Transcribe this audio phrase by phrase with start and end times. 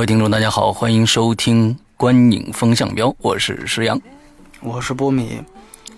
[0.00, 4.00] 各位听众，大家好，欢迎收听《观影风向标》，我是石阳，
[4.60, 5.42] 我是波米，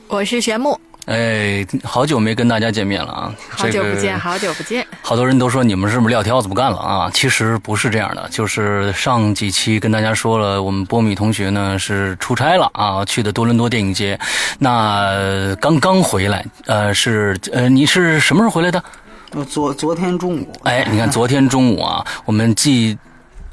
[0.09, 0.77] 我是玄木。
[1.07, 3.35] 哎，好久没跟大家见面了啊！
[3.49, 4.85] 好久不见，好久不见。
[5.03, 7.11] 好多人都说你们是不是撂挑子不干了啊？
[7.15, 14.19] 其实不是这样的，就是上几期跟大家说了，我们波米同学呢是出差了啊，去的多伦多电影节，
[14.59, 18.83] 那刚刚回来，呃，是呃，你是什么时候回来的？
[19.49, 20.53] 昨昨天中午。
[20.65, 22.99] 哎，你看昨天中午啊，我们既。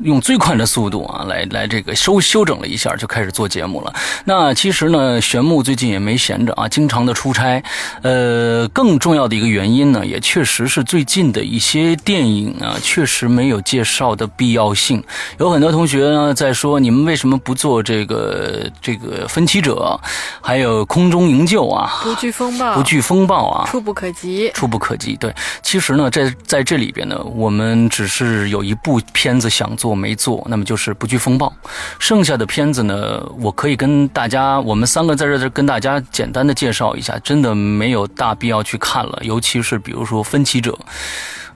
[0.02, 3.94] 用最快的速度啊，来来这个修修整了一下，就开始做节目了。
[4.26, 7.62] 那其实呢，玄牧最近也没闲着啊，经常的出差。
[8.02, 15.04] 呃，更重要的一个原因呢，也确实是最近的一些电影啊，确实没有介绍的必要性。
[15.38, 20.00] 有很多同学呢在说，你们为什么不做这个这个分歧者，
[20.40, 22.00] 还有空中营救啊？
[22.04, 23.68] 不惧风暴，不惧风暴啊？
[23.70, 25.18] 触不可及，触不可及。
[25.18, 29.89] 对，其实呢，在在这里边呢，我们只是有一部片子想做。
[29.90, 31.52] 我没做，那么就是不惧风暴。
[31.98, 39.20] 剩下的片子呢，我可以跟大家，我们三个在这跟大家简单的介绍一下，真的没有大必要去看了。
[39.24, 40.72] 尤其是比如说《分歧者》，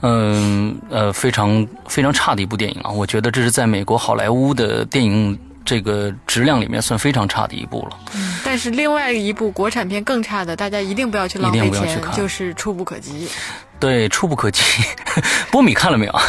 [0.01, 7.97] 嗯呃，非常非常差的一部电影啊，我觉得这是在美国好莱坞的电影这个质量里面算非常差的一部了。
[8.15, 13.27] 嗯，但是另外一部国产片更差的，大家一定不要去浪费钱，就是《触不可及》。
[13.79, 14.61] 对，《触不可及》，
[15.51, 16.19] 波米看了没有？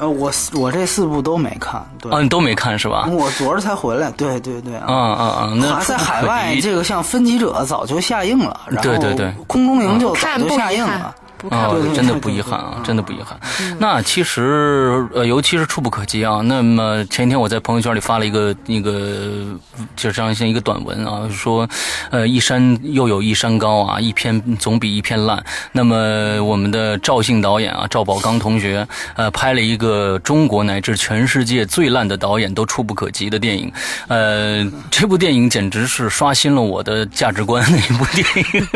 [0.00, 3.06] 呃，我我这四部都没看，对，啊，你都没看是吧？
[3.12, 5.52] 我昨儿才回来，对对对，啊啊啊！
[5.54, 8.90] 那在海外，这个像《分歧者》早就下映了，然后
[9.46, 11.14] 《空中营救》早就下映了。
[11.48, 13.38] 啊，真的不遗憾啊，真的不遗憾。
[13.78, 16.40] 那其实呃，尤其是触不可及啊。
[16.44, 19.46] 那么前天我在朋友圈里发了一个那个，
[19.96, 21.68] 就这样像一个短文啊，说
[22.10, 25.42] 呃，一山又有一山高啊，一篇总比一篇烂。
[25.72, 28.86] 那么我们的赵姓导演啊，赵宝刚同学
[29.16, 33.72] 呃，拍了一个中国乃至全世界最烂的导演都触不可及的电影。
[34.08, 38.66] 呃，这部电影简直是刷新了我的价值观的一部电影。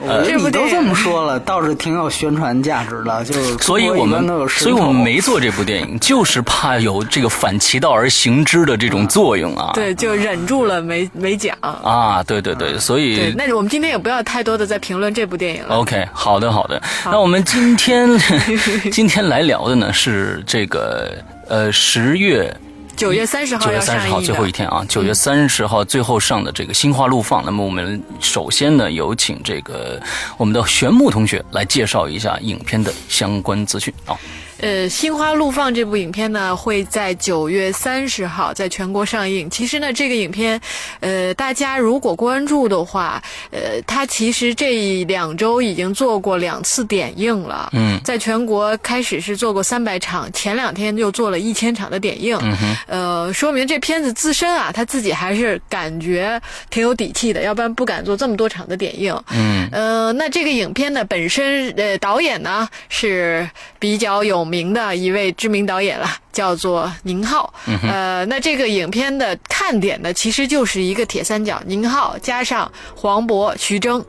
[0.06, 0.74] 嗯，这部电影。
[0.74, 3.56] 这么说了，倒是挺有宣传价值的，就是。
[3.58, 9.72] 所以我们，所以我们没做这部电影，就是怕有这个反其道而行之的这种作用啊。
[9.74, 11.56] 对，就忍住了没没讲。
[11.60, 13.34] 啊，对对对，所以。
[13.36, 15.76] 那我们今天也不要太多的在评论这部电影了。
[15.76, 16.80] OK，好的好的。
[17.04, 18.08] 那我们今天
[18.92, 21.12] 今天来聊的呢是这个
[21.48, 22.54] 呃十月。
[22.98, 24.84] 九月三十号，九月三十号最后一天啊！
[24.88, 30.02] 九月三十号最后上的这个《心花怒放》，那么我们首先呢，有请这个
[30.36, 34.18] 我们的玄木同学来介绍一下影片的相关资讯啊。
[34.60, 39.48] 呃，《心花怒放》这部影片呢，会在九月三十号在全国上映。
[39.48, 40.60] 其实呢，这个影片，
[40.98, 47.70] 呃，大家如果关注的话，呃，它其实这两周已经做过两次点映了。
[47.72, 52.36] 嗯，在全国开始是做过三百场，前两天就做了一千场的点映。
[52.42, 59.16] 嗯哼，呃，说明这片子自身啊，他自己还是感觉挺有底气的，要不然不敢做这么多场的点映。
[59.30, 63.48] 嗯，呃，那这个影片呢，本身呃，导演呢是
[63.78, 64.47] 比较有。
[64.48, 67.52] 名的一位知名导演了，叫做宁浩。
[67.82, 74.04] 呃，那这个影片的看点呢，其实就是一个铁三角：宁浩加上黄渤、徐峥。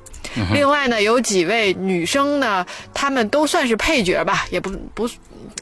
[0.54, 5.10] 另外呢，有几位女生呢，她们都算是配角吧，也不不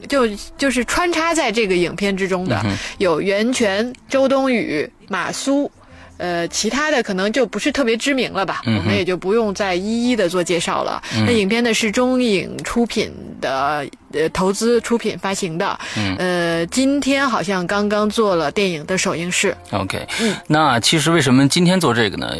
[0.06, 2.62] 就就是穿插在这个影片之中的，
[2.98, 5.70] 有袁泉、周冬雨、马苏。
[6.18, 11.02] 呃，其他的可能就不是特别知名了吧，我们也就不用再一一的做介绍了。
[11.26, 13.10] 那影片呢是中影出品
[13.40, 15.78] 的，呃，投资出品发行的。
[15.96, 19.56] 嗯呃，今天好像刚刚做了电影的首映式。
[19.70, 22.36] OK，嗯，那其实为什么今天做这个呢？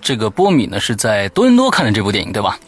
[0.00, 2.58] 这个波米呢是在多伦多看的这部电影，对吧？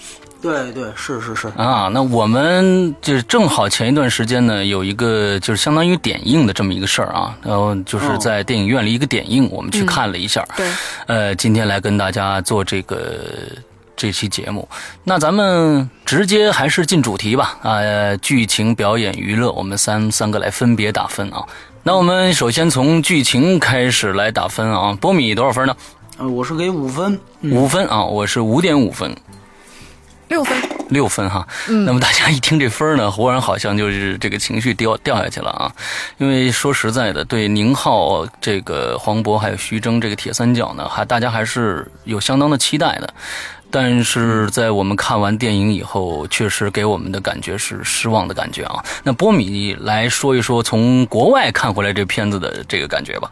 [0.43, 10.45] 对对是是是啊，那我们就是正好前一段时间呢，有一个就是相当于点映的这么一个事儿啊，然后就是在电影院里一个点映，我们去看了一下。
[10.57, 10.69] 对，
[11.07, 13.25] 呃，今天来跟大家做这个
[13.95, 14.69] 这期节目，
[15.05, 21.45] 那咱们直接还是进主题吧啊，剧情、表演、娱乐，我们三三个来分别打分啊。
[21.85, 25.77] 那我们首先从剧情开始来打分啊，波米多少分呢？
[26.19, 29.15] 呃，我是给五分，五分啊，我是五点五分。
[30.33, 30.57] 六分，
[30.89, 31.47] 六分哈。
[31.69, 35.71] 嗯，那么大家一听这分呢，忽然好像就是这个情绪掉掉下去了啊。
[36.17, 43.13] 因为说实在的，对宁浩、这个黄渤还有徐峥这个铁三角呢，还大家还是有相当的期待的。
[43.71, 48.83] 但是在我们看完电影以后，确实给我们的感觉是失望的感觉啊。
[49.03, 53.31] 那波米来说一说从国外看回来这片子的这个感觉吧。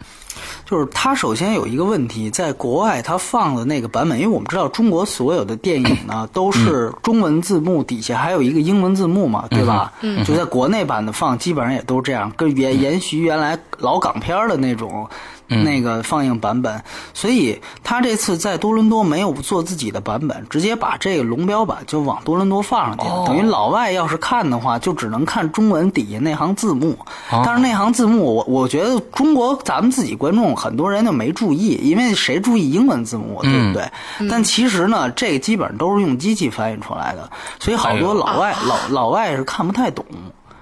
[0.70, 9.92] 就是它首先有一个问题，在国外它放的那个版本，因为我们知道中国所有的电影呢 都是中文字幕底下还有一个英文字幕嘛，对吧？
[10.02, 15.08] 嗯，就在国内版的放，基本上也都是这样，跟延延续原来老港片的那种。
[15.50, 16.82] 那个放映版本，
[17.12, 23.04] 所以他这次在多伦多没有做自己的版本，直接把这个龙标版就往多伦多放上去。
[23.04, 23.24] 了。
[23.26, 26.96] 等于老外要是看的话，就只能看中文底下那行字幕。
[27.44, 34.28] 但是那行字幕，我我觉得中国咱们自己观众很多人就没注意，因为谁注意英文字幕，对不对？
[34.28, 40.04] 但其实呢，这个基本上都是用机器翻译出来的，所以好多老外老老外是看不太懂。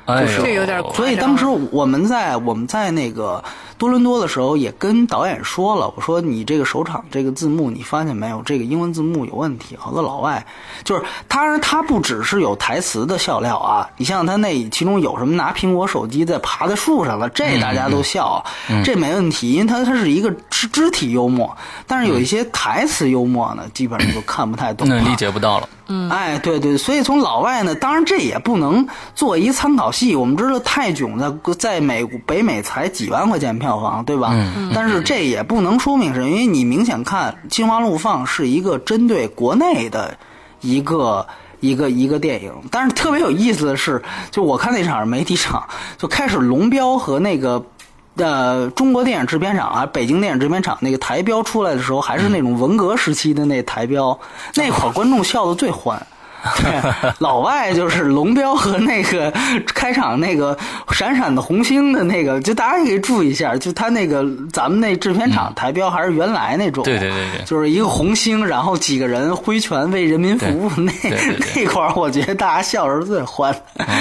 [0.09, 3.45] 就是这有点所以当时我们在我们在那个
[3.79, 9.77] 多伦多的时候，也跟导演说了，我说你这个首场这个字幕，你发现没有，这个英文字幕有问题。
[9.79, 10.45] 好多老外
[10.83, 18.45] 就是当然，他不只是有台词的笑料啊，你像他那其中有什么拿苹果手机在爬在树上了，这大家都笑，
[18.85, 21.57] 这没问题，因为他他是一个肢肢体幽默。
[21.87, 25.69] 但是有一些台词幽默呢，基本上就看不太懂，那理解不到了。
[25.89, 30.15] 嗯，哎，对对，所以从老外呢，当然这也不能做一参考系。
[30.15, 34.31] 我们知道泰囧在在美北美才几万块钱票房，对吧？
[34.33, 34.71] 嗯。
[34.75, 40.19] 但是这也不能说明是因为你明显看《心花怒放》是一个针对国内的
[40.61, 41.27] 一个
[41.61, 42.53] 一个一个电影。
[42.71, 47.65] 但是特别有意思的是，就我看那场媒体场，就开始龙标和那个。
[48.19, 54.19] 呃，中国电影制片厂啊，北京电影制片厂那个台标出来的时候，还是那种文革时期的那台标，
[54.55, 56.05] 那会儿观众笑的最欢。
[56.57, 59.33] 对， 老外就是龙标和那个
[59.67, 60.57] 开场那个
[60.93, 70.93] 闪闪的红星的那个，就大家可以注意一下，就他那个咱们那制片厂台标还是原来那种，对对对对，就是一个红星，然后几个人挥拳为人民服务那
[71.55, 73.55] 那块儿，我觉得大家笑是最欢。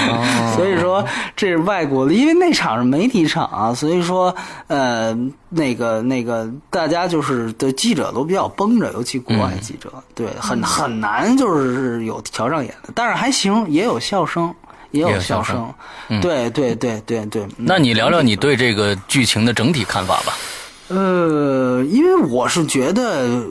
[0.54, 1.04] 所以说
[1.36, 4.34] 这是外国的，因为那场是媒体场啊，所以说
[4.66, 5.16] 呃
[5.48, 12.22] 那个那个大家就是的记者都比较绷着，尤其国外记者，对，很很难就是有。
[12.30, 14.54] 瞧上眼的，但是还行，也有笑声，
[14.90, 15.72] 也有笑声。
[16.20, 17.44] 对对对对对。
[17.56, 20.34] 那你聊聊你对这个剧情的整体看法吧。
[20.88, 23.42] 呃，因为我是觉得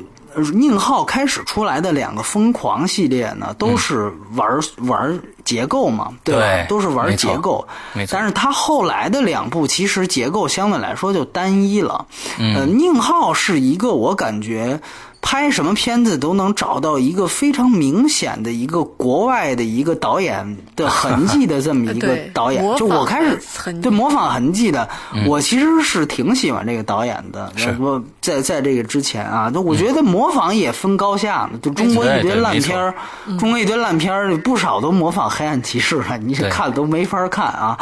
[0.54, 4.48] 宁浩开始出来的两个疯狂系列呢，都是玩
[4.80, 6.66] 玩结构嘛，对吧？
[6.68, 7.68] 都是玩结构。
[8.10, 12.06] 但是他后来的两部其实结构相对来说就单一了。
[12.38, 12.78] 嗯。
[12.78, 14.80] 宁浩是一个我感觉。
[15.22, 23.38] 拍什么片子都能找到一个非常明显的一个国外的一个导演的痕迹的这么一个导演，就我开始
[23.81, 24.88] 对模仿痕迹的，
[25.25, 27.52] 我其实是挺喜欢这个导演的。
[27.80, 32.94] 我在在这个之前啊，就我觉得模仿也分高下就中国一堆烂片儿，
[33.38, 37.78] 中国一堆烂片儿，不少都模仿《黑暗骑士》了，你看都没法看啊。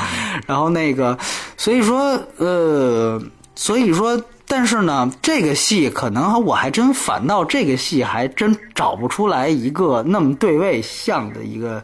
[0.48, 1.16] 然后那个，
[1.58, 3.22] 所以说呃，
[3.56, 4.20] 所以说。
[4.48, 11.84] 但是呢，这个戏可能我还真反倒这个戏还真找不出来一个那么对位像的一个，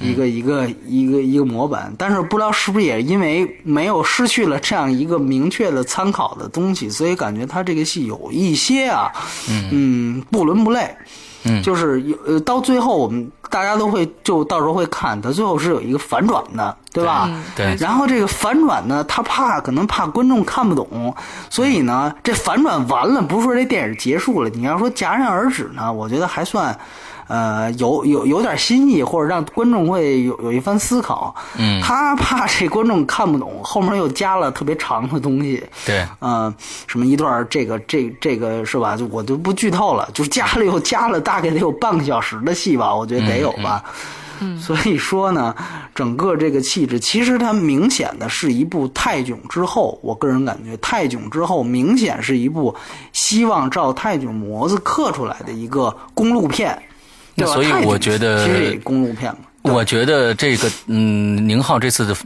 [0.00, 1.94] 一个一个一个一个模板。
[1.98, 9.12] 但是不知道是不是也因为没有失去了这样一个明确的参考的东西，所以感觉他这个戏有一些啊，
[9.70, 10.96] 嗯，不伦不类。
[11.44, 17.30] 嗯，就是有呃，到最后我们大家都会就到时候会看，他最后是有一个反转的，对吧？
[17.56, 17.74] 对。
[17.76, 21.14] 然后这个反转呢，他怕可能怕观众看不懂，
[21.48, 26.78] 所以呢，这反转完了，不是说这电影结束了，你要说戛然而止呢，我觉得还算。
[27.30, 31.32] 呃，有有有点新意，或者让观众会有有一番思考。
[31.56, 35.62] 嗯，他怕这观众看不懂，后面又加了特别长的东西。
[35.86, 36.52] 对，嗯，
[36.88, 38.96] 什么一段这个这这个是吧？
[38.96, 43.84] 就我就不剧透了，就是加了又加了，大概得有半个小时的戏吧，我觉得得有吧。
[44.40, 45.54] 嗯， 所以说呢，
[45.94, 52.74] 整个这个气质，其实它明显的是一部泰囧之后，我个人感觉泰囧之后明显是一部
[53.12, 56.76] 希望照泰囧模子刻出来的一个公路片。
[57.36, 59.38] 所以我觉得，其实公路片嘛。
[59.62, 62.16] 我觉得这个，嗯，宁浩这次的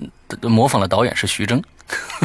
[0.48, 1.60] 模仿的导演是徐峥。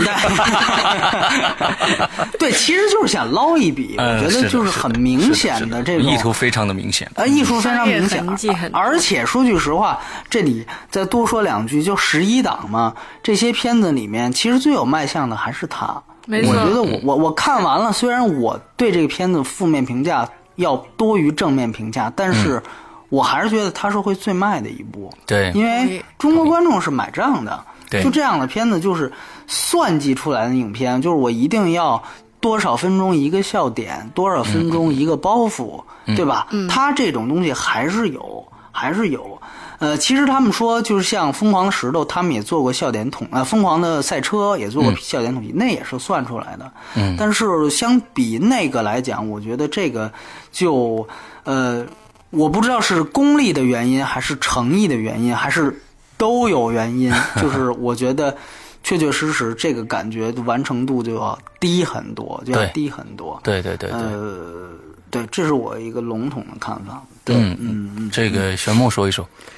[2.38, 3.96] 对，其实就是想捞一笔。
[3.98, 7.10] 我觉得就是很明显的这种意图，非常的明显。
[7.16, 8.24] 呃，意图非常明显。
[8.72, 12.94] 而且说句实话，这里再多说两句，就十一档嘛，
[13.24, 16.00] 这些片子里面，其实最有卖相的还是他。
[16.28, 16.54] 没错。
[16.54, 20.30] 我觉得我我我看完了，虽然我对这个片子负面评价。
[20.60, 22.62] 要多于正面评价，但是
[23.10, 27.66] 我还是觉得它是会最卖的一部，对，因为中国观众是买账的。
[27.90, 29.12] 对就这样的片子就是
[29.48, 32.04] 算计出来的影片，就是我一定要
[32.40, 35.82] 多少分钟一个笑点，多少分钟一个包袱，
[36.16, 36.48] 对吧？
[36.70, 39.42] 它这种东西还是有，还是有。
[39.80, 46.72] 呃，其实他们说，就是像《疯狂的石头》，他们也做过笑点统，呃，《疯狂的赛车》也做过笑点统计，那也是算出来的。
[46.96, 50.12] 嗯，但是相比那个来讲，我觉得这个
[50.52, 51.08] 就，
[51.44, 51.86] 呃，
[52.30, 55.82] 我不知道是功利的原因，还是诚意的原因，还是
[56.18, 57.12] 都有原因。
[57.42, 58.36] 就是我觉得，
[58.84, 63.40] 确确实实这个感觉完成度就要低很多，就要低很多。
[63.44, 64.70] 对对对对，呃，
[65.10, 67.04] 对，这是我一个笼统的看法。
[67.24, 69.24] 对，嗯嗯嗯，这个玄牧说一说。
[69.26, 69.56] 嗯，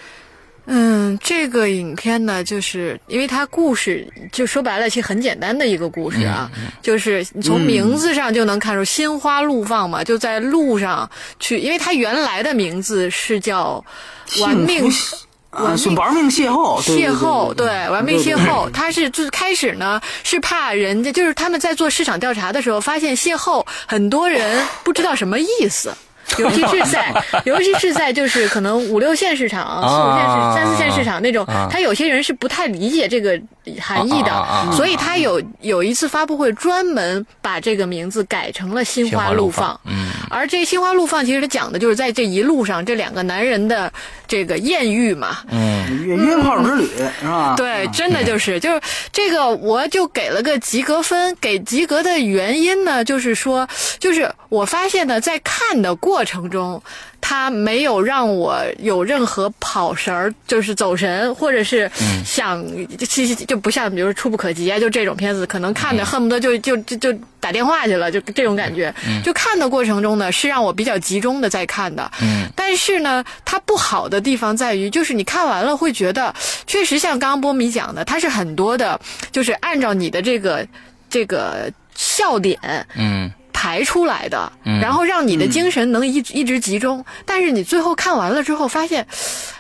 [1.20, 6.50] 这个影片呢，就是因为它故事就说白了，其实很简单的一个故事啊，
[6.82, 11.10] 就是你从名字上就能看出心花怒放嘛，就在路上
[11.40, 13.84] 去，因为它原来的名字是叫
[14.42, 15.18] 《玩命幸福
[15.50, 18.72] 啊，是玩命邂逅，邂逅，对对，玩命邂逅。
[18.72, 25.94] 他是就是开始呢，是怕人家就是他们在做市场调查的时候，发现邂逅很多人不知道什么意思。
[26.38, 27.14] 尤其是 在，
[27.46, 33.40] 尤其是在就是可能五六线市场、四五线市、三四线市场那种，他有些人是不太理解这个
[33.80, 39.80] 含义的，所以他有有一次发布会专门把这个名字改成了“心花怒放”。
[39.86, 43.92] 嗯，而这“心花怒放”其实它讲的就是在这一路上这两个男人的
[44.28, 45.38] 这个艳遇嘛。
[45.50, 47.56] 嗯，约约炮之旅是吧？
[47.58, 51.36] 对，真的就是就是这个，我就给了个及格分。
[51.40, 53.68] 给及格的原因呢，就是说，
[54.00, 56.82] 就是我发现呢，在看的过程中，
[57.20, 61.90] 他没有让我有任何跑神儿，就是走神，或者是
[62.26, 62.66] 想
[63.00, 68.94] 其实就不像比如说《触不可及》啊，就这种片子，可能看着恨不得就就就就打电话去了，就这种感觉。
[69.24, 72.12] 就看的过程中呢，是让我比较集中的在看的。
[72.22, 76.34] 嗯，但是呢，它不好的地方在于，就是你看完了会觉得，
[76.68, 79.00] 确实像刚刚波米讲的，它是很多的，
[79.32, 80.68] 就是按照你的这个
[81.10, 82.60] 这个笑点，
[82.96, 84.52] 嗯，排出来的，
[84.82, 87.06] 然后让你的精神能一直一直集中。
[87.26, 89.06] 但是你最后看完了之后，发现，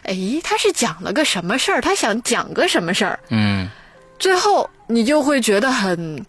[0.01, 1.79] 哎，他是讲了个什么事儿？
[1.79, 3.20] 他想讲个什么事儿？
[3.29, 3.70] 嗯，
[4.17, 6.25] 最后你就会觉得很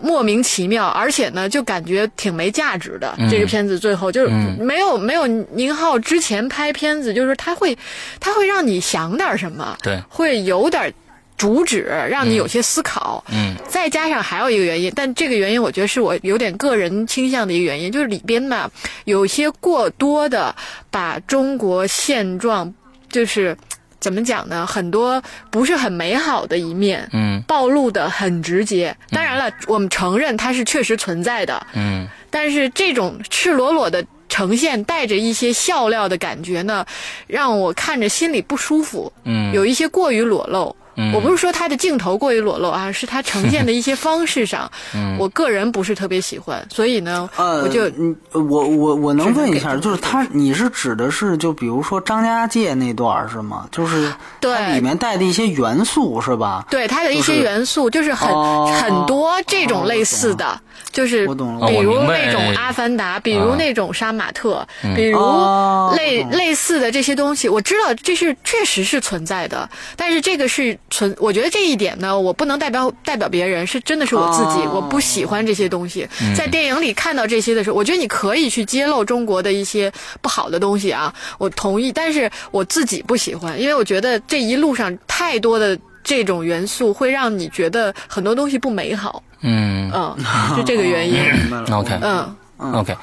[0.00, 3.14] 莫名其妙，而且呢，就感觉挺没价值的。
[3.30, 7.76] 这个片子最后就是没有没有宁浩之前拍片子，就是他会
[8.18, 10.90] 他会让你想点什么，对，会有点
[11.38, 13.24] 主旨，让你有些思考。
[13.30, 18.70] 嗯，再加上还有一个原因，但这个原因我觉得是我有点个人倾向的一个原因，就是里边呢
[19.04, 20.54] 有些过多的
[20.90, 22.74] 把中国现状
[23.10, 23.56] 就是。
[24.00, 24.64] 怎么讲呢？
[24.64, 28.96] 很多不是很美好的一面，嗯，暴露的很直接。
[29.10, 36.86] 当然了，我们承认它是确实存在的，嗯，但是这种赤裸裸的呈现，带着一些笑料的感觉呢，
[37.26, 40.68] 让我看着心里不舒服，嗯，有一些过于裸露。
[40.68, 45.16] 嗯我不是说它的镜头过于裸露啊，是它呈现的一些方式上，嗯。
[45.18, 53.66] 我个人不是特别喜欢，所以呢，呃，我就嗯，我我我能问一下，就是他，你是指的是就比如说张家界那段儿是吗？
[53.72, 54.54] 就是对。
[54.54, 56.64] 它里面带的一些元素是吧？
[56.70, 58.72] 对它的一些元素，就是很、哦。
[58.80, 60.60] 很多这种类似的，
[60.92, 61.26] 就是
[61.66, 65.94] 比如那种阿凡达，比如啊那种杀马特，比如哦。
[65.96, 74.72] 类、懂类似的这些东西，我知道这是确实是存在的，但是这个是存，我觉得这一点呢，我不能代表代表别人，是真的是我自己，哦。
[74.74, 76.08] 我不喜欢这些东西。
[76.36, 89.90] 在电影里看到这些的时候，我觉得你可以去揭露中国的一些不好的东西啊，我同意，但是我自己不喜欢，因为我觉得这一路上太多的这种元素会让你觉得很多东西不美好，嗯。
[89.92, 90.16] 嗯，
[90.56, 91.20] 是这个原因。
[91.72, 92.34] OK，嗯。
[92.74, 92.96] OK，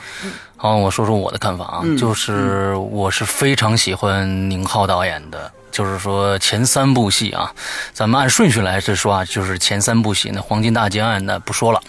[0.58, 7.52] 好，我说说我的看法啊，就是我是非常喜欢宁浩导演的，就是说前三部戏啊，
[7.92, 11.82] 咱们按顺序来说啊，就是前三部戏，那《黄金大劫案》那不说了，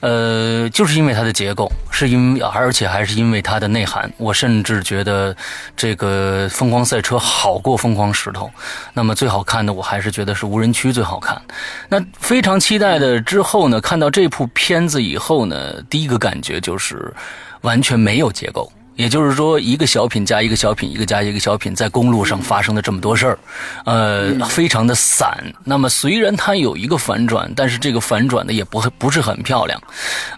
[0.00, 5.36] 呃，就是因为它的结构，是因为而且还是因为它的内涵，我甚至觉得
[5.76, 8.46] 这个《疯狂赛车》好过《疯狂石头》，
[8.92, 11.40] 那么最好看的我还是觉得是《无人区》最好看。
[11.88, 17.14] 那非常期待的之后呢，看到这部片子以后呢，第一个感觉就是
[17.60, 18.72] 完全没有结构。
[18.96, 23.38] 也就是说，一个小品加一个小品，一个加一个小品，在公路上发生了这么多事儿，
[23.84, 25.36] 呃，非常的散。
[25.64, 29.82] 那么虽然它有一个反转，但是这个反转的也不不是很漂亮，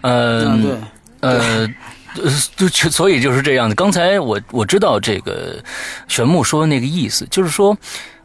[0.01, 0.79] 呃，
[1.21, 1.69] 呃。
[2.17, 2.23] 呃，
[2.55, 3.75] 就就所以就是这样的。
[3.75, 5.61] 刚才我我知道这个
[6.07, 7.77] 玄木说的那个意思，就是说，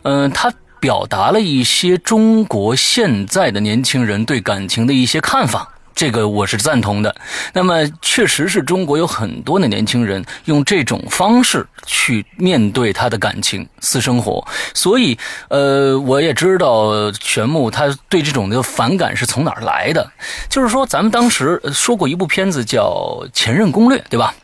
[0.03, 5.69] 嗯、他表达了一些中国现在的年轻人对感情的一些看法。
[5.95, 7.15] 这个我是赞同的。
[7.53, 15.19] 那么，确实是中国有很多的年轻人用这种方式去面对他的感情、私生活，所以，
[15.49, 20.11] 呃，我也知道玄牧他对这种的反感是从哪儿来的。
[20.49, 24.35] 就是说，咱们当时说过一部片子叫《前任攻略》，对吧？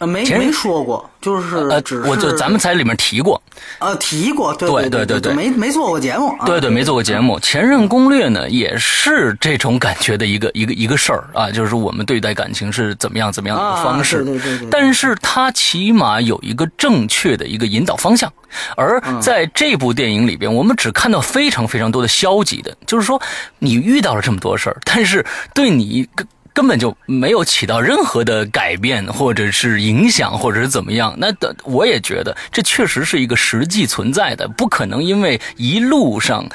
[0.00, 3.40] 啊，没没说过，就是呃只，是我就咱们在里面提过，
[3.78, 6.46] 啊提过，对对对对没没做过节目，啊。
[6.46, 7.38] 对对，没做过节目。
[7.40, 14.24] 前任攻略呢，也是这种感觉的一个一个一个事儿啊，就是我们对待感情是怎么样怎么样的一个方式。
[14.24, 18.32] 对对对但是它起码有一个正确的一个引导方向，
[18.76, 23.20] 而在这部电影里边，我们只看到非常非常多的消极的，就是说
[23.58, 26.08] 你遇到了这么多事儿，但是对你
[26.52, 31.14] 根本就没有起到任何的改变，或者是影响，或者是怎么样。
[31.18, 36.46] 那的我也觉得这确实是一个实际存在的，不可能因为一路上，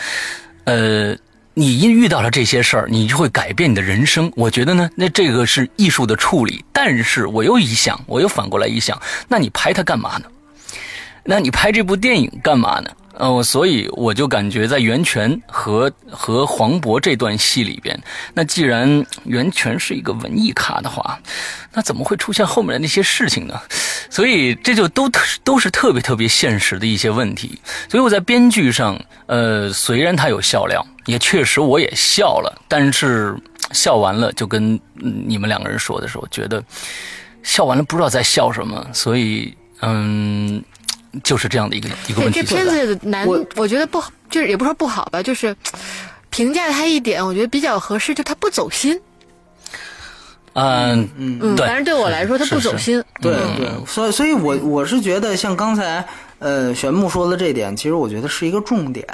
[0.66, 1.16] 呃。
[1.58, 4.30] 你一遇到了这些事儿，你就会改变你的人生。
[4.36, 6.66] 我觉得呢，那这个是艺术的处理。
[6.74, 10.25] 但是我又一想，我又反过来一想，那你拍它干嘛呢？
[11.25, 12.89] 那你拍这部电影干嘛呢？
[13.17, 17.98] 哦，所以我就感觉在袁泉和和黄渤这段戏里边，
[18.34, 21.17] 那既然袁泉是一个文艺咖的话，
[21.74, 23.58] 那怎么会出现后面的那些事情呢？
[24.10, 25.10] 所以这就都
[25.46, 27.58] 都是特别特别现实的一些问题。
[27.89, 33.34] 所以我在编剧上，呃，虽然他有笑料，也确实我也笑了，但是
[33.72, 36.62] 笑完了就跟你们两个人说的时候，觉得
[37.44, 40.62] 笑完了不知道在笑什么，所以嗯。
[41.24, 45.55] 就是这样的一个一个问题这片子难，我我觉得不好，就是也不说不好吧，就是
[46.29, 49.00] 评价它一点，我觉得比较合适，就它不走心。
[50.53, 53.03] 嗯嗯，对反正对我来说，他不走心。
[53.22, 56.05] 对对，所以所以我我是觉得像刚才
[56.39, 59.05] 呃玄牧说的这点，其实我觉得是一个重点。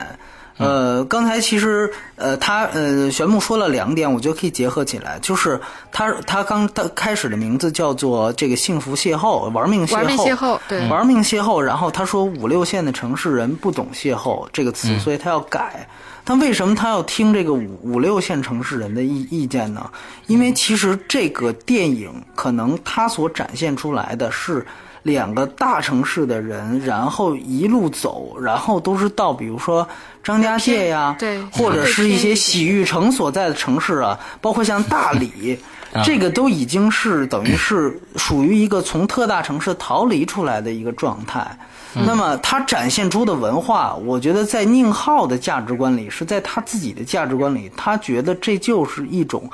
[0.62, 5.60] 呃，刚才其实呃他呃玄牧说了两点，我觉得可以结合起来，就是
[5.92, 11.60] 他他刚他开始的名字叫做这个幸福邂逅，玩命邂逅，玩命邂逅对玩命邂逅。
[11.60, 15.88] 然后他说五六线的城市人不懂邂逅这个词，所以他要改。
[16.24, 19.90] 但为什么他要听这个五五六线城市人的意意见呢？
[20.28, 24.64] 因为其实这个电影可能他所展现出来的是
[25.04, 29.88] 两个大城市的人，然后一路走，然后都是到比如说
[30.24, 35.60] 张家界呀，对或者是一些洗浴城所在的城市啊，包括像大理。
[36.06, 41.46] 这个都已经是等于是属于一个从特大城市逃离出来的一个状态。
[41.94, 49.50] 那么他展现出的文化，我觉得在宁浩的价值观里，是在他自己的价值观里，他觉得这就是一种，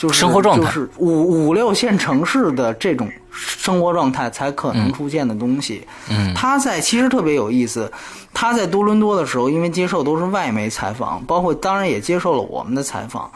[0.00, 5.86] 就是生活状态就是五五六线城市的这种生活状态才可能出现的东西。
[6.08, 7.92] 嗯他在其实特别有意思，
[8.32, 13.30] 他在多伦多的时候，因为接受都是外媒采访，包括当然也接受了我们的采访。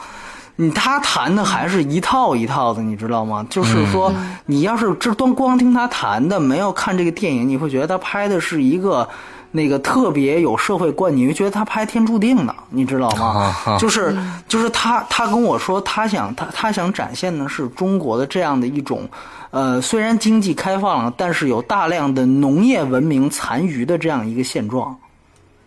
[0.55, 3.45] 你他谈的还是一套一套的，你知道吗？
[3.47, 4.11] 就是说，
[4.47, 9.07] 你要是这光光听他谈的，没有看这个电影，你会觉得他拍的是一个
[9.55, 13.55] 那个特别有社会观，你会觉得他拍《天注定》的，你知道吗？
[13.65, 14.13] 啊就是
[14.49, 19.07] 就是他他跟我说，他想他他想展现的是中国的这样的一种，
[19.51, 24.93] 呃，虽然经济开放了，但是有大量的农业文明残余的这样一个现状。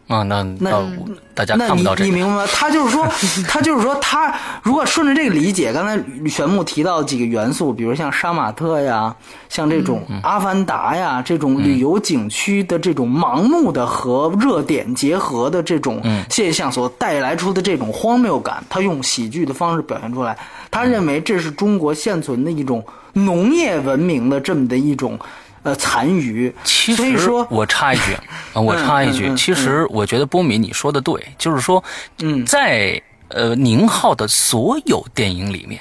[0.08, 0.90] 啊，那那呃
[1.34, 2.06] 大家看不到这个。
[2.06, 2.46] 你明白吗？
[2.50, 3.06] 他就是说，
[3.46, 9.14] 他就是说，他如果顺着这个理解，刚才玄牧提到几个元素，比如像杀马特呀，
[9.50, 20.36] 像这种嗯阿凡达呀，这种旅游景区的这种盲目的和热点结合的这种嗯现象所带来出的这种荒谬感，他用喜剧的方式表现出来。
[20.70, 25.18] 他认为这是中国现存的一种农业文明的这么的一种
[25.62, 26.52] 呃残余。
[26.64, 28.12] 其实说， 我插一句
[28.52, 31.82] 啊，我插一句，嗯嗯嗯其实我觉得波米你说的对，就是说，
[32.20, 35.80] 嗯在呃宁浩的所有电影里面。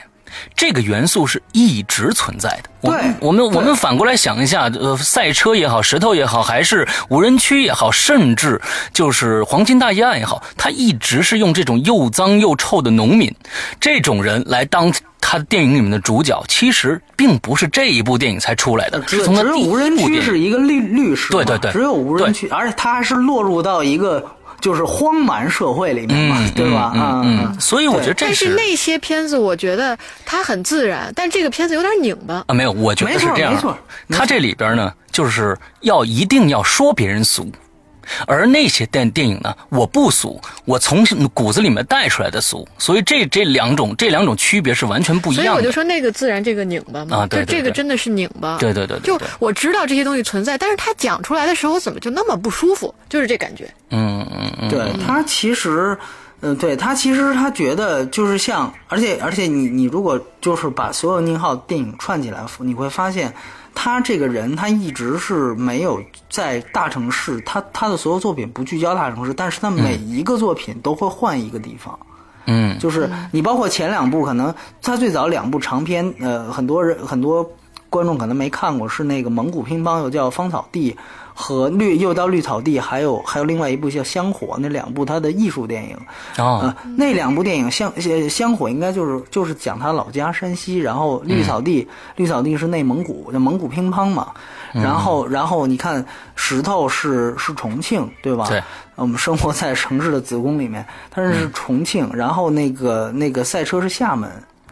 [0.56, 2.70] 这个元素是一直存在的。
[2.82, 8.62] 我们对我们我们反过来想一下，呃，赛车也好，石头也好，还是无人区也好，甚至
[8.94, 13.34] 就是黄金大劫案也好，他一直是用这种又脏又臭的农民
[13.80, 16.42] 这种人来当他电影里面的主角。
[16.48, 24.24] 其实并不是这一部电影才出来的，只是从他第一只有无人区部电影是一个律律师，对对对只有无人区，而且他还是落入到一个
[24.60, 26.92] 就是荒蛮社会里面嘛，嗯对吧？
[26.96, 27.48] 嗯啊、嗯。
[27.52, 32.44] 嗯，所以我觉得这但是那些片子，我觉得它很自然，但这个片子有点拧巴。
[32.48, 37.52] 啊，没有，我觉得是这样没错没他这里边呢，就是要一定要说别人俗，
[38.26, 45.52] 而那些电电影呢，我不俗，我从骨子里面带出来的俗，所以这这两种这两种区别是完全不一样的。
[45.52, 48.58] 所以我就说那个自然，这个拧巴嘛，啊对对对就这个真的是拧巴。
[48.58, 52.94] 对对对对就对我知道这些东西存在，但是他讲出来的时候怎么就那么不舒服？
[53.10, 53.70] 就是这感觉。
[53.90, 55.98] 嗯嗯嗯，对他其实
[56.42, 63.34] 嗯，对他其实他觉得就是像，而且而且你你如果就是把所有宁浩电影串起来，你会发现
[63.80, 71.98] 他这个人他一直是没有在大城市，他他的所有作品不聚焦大城市，但是他每一个作品都会换一个地方。
[72.48, 77.48] 嗯，就是你包括前两部，可能他最早两部长篇，呃，很多人很多
[77.92, 80.98] 观众可能没看过，是那个蒙古乒乓，又叫芳草地
[81.40, 85.96] 和绿，又到绿草地，还有还有另外一部叫香火，那两部他的艺术电影。
[86.40, 94.32] 哦，呃，那两部电影香呃香火应该就是就是讲他老家山西，然后绿草地绿草地是内蒙古，叫蒙古乒乓嘛。
[94.74, 96.04] 然后然后你看
[96.36, 98.48] 石头是是重庆，对吧？
[98.50, 98.62] 对。
[98.96, 104.28] 我们生活在城市的子宫里面，它是重庆，然后那个那个赛车是厦门，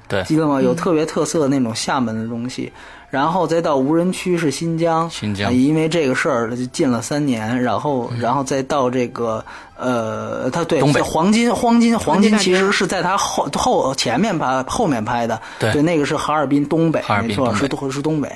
[0.08, 0.60] 对，记得吗？
[0.60, 2.74] 有特别特色的那种厦门的东西，
[3.10, 5.54] 然后再到无人区是新疆，新疆。
[5.54, 9.44] 因为这个事儿就禁了三年，然后然后再到这个
[9.78, 15.82] 呃，他对黄金黄金黄金黄金其实是在他后后前面拍后面拍的，对。
[15.82, 17.60] 那个是哈尔滨东北，哈尔滨没错，东北。
[17.60, 18.32] 是东是东北，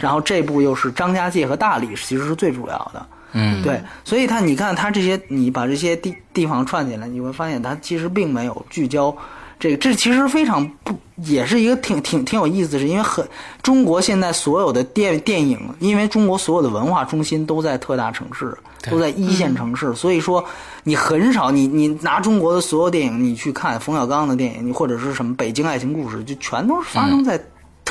[0.00, 3.04] 然后这部又是张家界和大理，其实是最主要的。
[3.32, 9.14] 嗯，对，所以他你看他这些，你把这些地地方串起来，你会发现他其实并没有聚焦
[9.62, 13.24] 这个，这其实非常不，也是一个挺挺挺有意思的是，因为很
[13.62, 18.52] 中国现在所有的电电影，因为中国所有的文化中心都在特大城市，
[18.90, 20.44] 都在一线城市，所以说
[20.82, 27.40] 你很少你你拿中国的所有电影你去看冯小刚的电影，你或者是什么北京爱情故事，就全都是发生在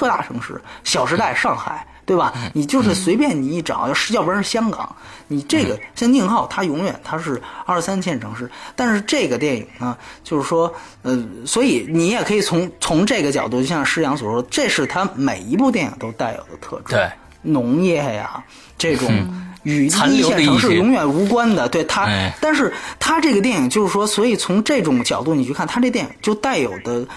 [0.01, 1.85] 特大城市，小时代上海。
[2.03, 2.33] 对吧？
[2.51, 4.93] 你就是随便你一找，要是要不然是香港，
[5.27, 17.09] 你这个像宁浩，他永远他是二三线城市，但是这个电影呢，就是说，呃，所以你也可以从从这个角度，就像施洋所说，这是他每一部电影都带有的特质，对，
[17.43, 18.43] 农业呀
[18.77, 19.09] 这种
[19.63, 27.07] 与一线城市永远无关的，对他哎，但是他这个电影就是说，所以从这种角度你去看，他这电影就带有的。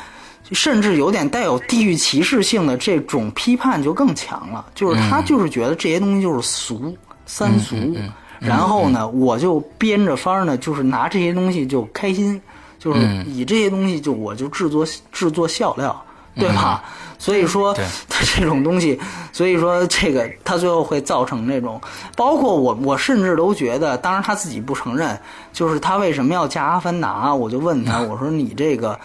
[0.53, 7.75] 甚至有点带有地域歧视性的这种批判就更强了，就是他就是觉得这些东西就是俗三俗，
[8.39, 12.39] 然后呢，我就编着法儿呢，就是拿这些东西就开心，
[12.79, 16.05] 就是以这些东西就我就制作制作笑料，
[16.35, 16.85] 对吧？
[17.19, 17.87] 所以说对。
[18.09, 19.01] 他这种东西，
[19.33, 21.81] 所以说这个他最后会造成这种，
[22.15, 25.19] 包括我我甚至都觉得，当然他自己不承认，
[25.55, 29.01] 就是他为什么要加《阿凡达》，我就问他，我说你这个。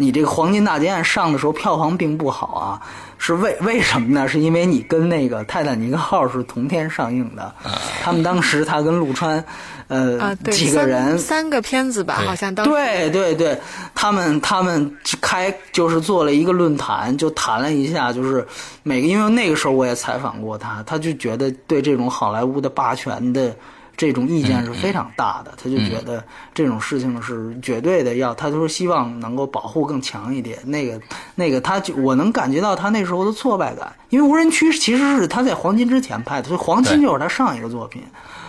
[0.00, 2.80] 你这个《黄金大劫案》上的时候票房并不好啊，
[3.18, 4.28] 是为为什么呢？
[4.28, 7.52] 是因为你跟那个《泰坦尼克号》是同天上映的，
[8.00, 9.44] 他们当时他跟陆川，
[9.88, 13.58] 呃，啊，对，几个人三三个片子吧，好像当时对对对，
[13.92, 18.46] 他们他们开就是做了一个论坛，就谈了一下，就是
[18.84, 23.52] 每个，因为那个时候我也采访过他，他就觉得对这种好莱坞的霸权的
[23.98, 30.58] 这种意见是非常大的，他就觉得这种事情是绝对的要，他就是希望能够保护更强一点。
[30.64, 30.98] 那个
[31.34, 38.02] 那个，他就我能感觉到他那时候的挫败感，因为无人区其实是他在黄金之前拍的，所以黄金就是他上一个作品，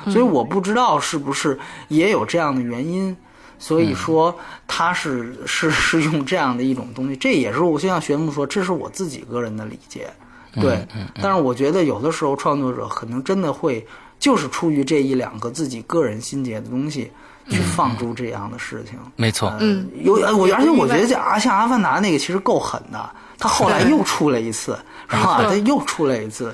[0.05, 3.17] 所以我不知道是不是也有这样的原因。
[3.61, 4.33] 所以说
[4.69, 10.07] 他是是是用这样的一种东西，这也是我就像玄牧说，这是我自己个人的理解，
[10.53, 10.87] 对。
[11.21, 13.85] 但是我觉得有的时候创作者可能真的会
[14.19, 17.09] 就是出于这一两个自己个人心结的东西，
[17.49, 18.99] 去放逐这样的事情。
[19.15, 24.77] 没错，嗯，有呃我而且我觉得像阿凡达那个其实够狠的，他后来又出了一次，
[25.09, 25.45] 是吧？
[25.47, 26.53] 他又出了一次，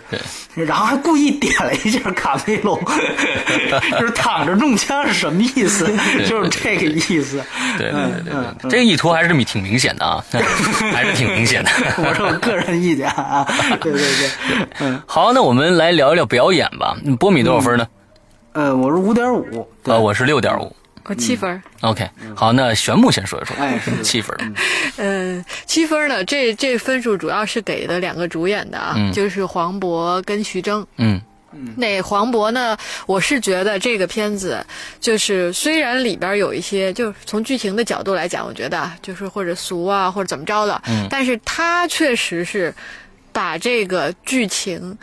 [0.54, 2.80] 然后还故意点了一下卡梅隆，
[4.00, 5.86] 就是躺着中枪是什么意思？
[6.28, 7.44] 就是这个意思。
[7.78, 8.00] 对对
[8.32, 10.24] 嗯对这个意图还是挺明显的啊，
[10.94, 11.70] 还是挺明显的。
[11.98, 13.46] 我是我个人意见啊，
[13.82, 14.30] 对对对，
[14.80, 16.96] 嗯好，那我们来聊一聊表演吧。
[17.04, 17.88] 嗯波米多少分呢？
[18.54, 20.74] 呃，我是五点五，对呃，我是六点五。
[21.06, 21.62] 我七分儿。
[21.82, 24.36] OK，好，那玄木先说一说，哎七分。
[24.98, 30.86] 嗯，七分呢，这这分数主要是给的两个主演的啊，嗯就是黄渤跟徐峥。
[30.98, 31.22] 嗯
[31.78, 34.66] 那黄渤呢，我是觉得这个片子
[35.00, 42.74] 就是虽然里边有一些，就是从剧情的角度来讲，我觉得啊就是或者俗啊或者怎么着的，嗯但是他确实是
[43.32, 44.98] 把这个剧情。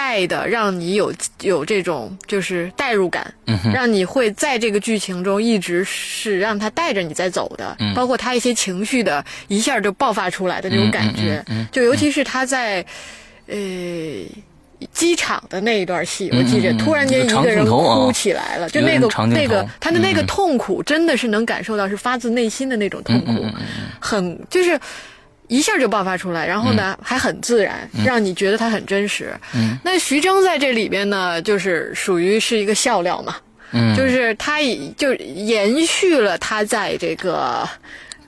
[0.00, 7.92] 带的让你有有这种就是代入感，嗯让你会在这个剧情中一直是让他带着你在走的，嗯。
[7.92, 12.82] 包括他一些情绪的一下就爆发出来的那种感觉，就尤其是他在，
[13.46, 13.56] 呃。
[14.92, 23.44] 机场的那一段戏，我记着，突然间一个人哭起来了，就那个那个他的那个痛苦，真的是能感受到是发自内心的那种痛苦，
[24.00, 24.80] 很就是
[25.50, 29.34] 一下就爆发出来，然后呢、还很自然，让你觉得他很真实。
[29.52, 29.76] 嗯。
[29.84, 33.34] 那徐峥在这里边呢，就是属于是一个笑料嘛。
[33.72, 33.96] 嗯。
[33.96, 37.68] 就是他以就延续了他在这个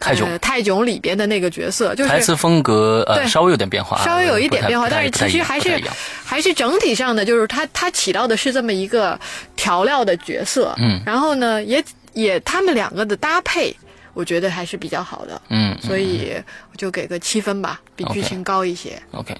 [0.00, 0.28] 泰囧。
[0.28, 3.28] 呃泰囧里边的那个角色，就是台词风格呃对。
[3.28, 5.80] 稍微有点变化，稍微有一点变化，但是其实还是
[6.24, 9.18] 还是整体上的，就是他他起到的是这么一个
[9.54, 11.00] 调料的角色，嗯。
[11.06, 11.82] 然后呢，也
[12.14, 13.74] 也他们两个的搭配，
[14.14, 16.34] 我觉得还是比较好的，嗯，嗯所以
[16.70, 19.00] 我就给个七分吧，比剧情高一些。
[19.12, 19.34] OK，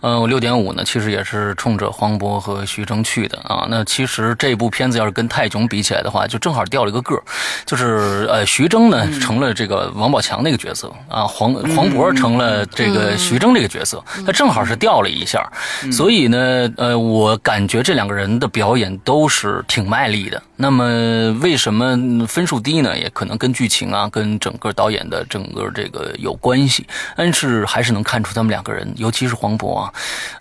[0.00, 3.66] 嗯，我六点五呢，其实也是冲着黄渤和徐峥去的啊。
[3.68, 7.22] 那其实这部片子要是跟泰囧比起来的话，就正好掉了一个个儿，
[7.66, 15.50] 就是呃，徐峥呢成了这个王宝强那个角色啊，黄黄渤成了这个徐峥这个角色，他正好是掉了一下，
[15.90, 20.40] 所以呢，呃，我感觉这两个人的表演都是挺卖力的。
[20.62, 21.98] 那么为什么
[22.28, 22.96] 分数低呢？
[22.96, 29.92] 也可能跟剧情啊，跟整个导演的整个这个有关系，但是还是能看出他们两个人，尤其是黄渤啊，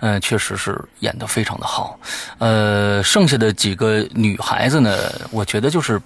[0.02, 2.00] 嗯、确实是演得非常的好。
[2.38, 4.96] 呃，剩下的几个女孩子呢，
[5.32, 6.00] 我觉得就是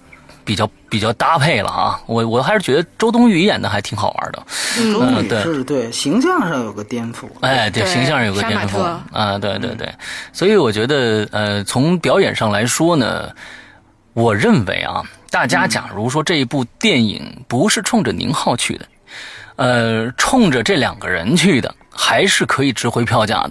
[0.46, 2.00] 比较比较搭配了啊。
[2.06, 4.42] 我我还是觉得周冬雨演的还挺好玩的。
[4.76, 9.92] 周冬雨对是对形象上有个颠覆，哎，对，对形象上有个颠覆特啊，对对对，
[10.32, 13.28] 所以我觉得，呃，从表演上来说呢，
[14.16, 18.86] 我认为啊，大家假如说这一部电影不是冲着宁浩去的，
[19.56, 23.50] 呃，冲着这两个人去的，还是可以值回票价的。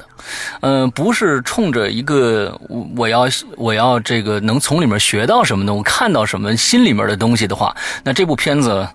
[0.61, 8.87] 呃，不是冲着一个我我要我要这个能从里面学到什么东西，看到什么心里面的东西的话，那这部片子，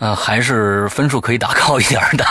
[0.00, 2.24] 呃，还是分数可以打高一点的。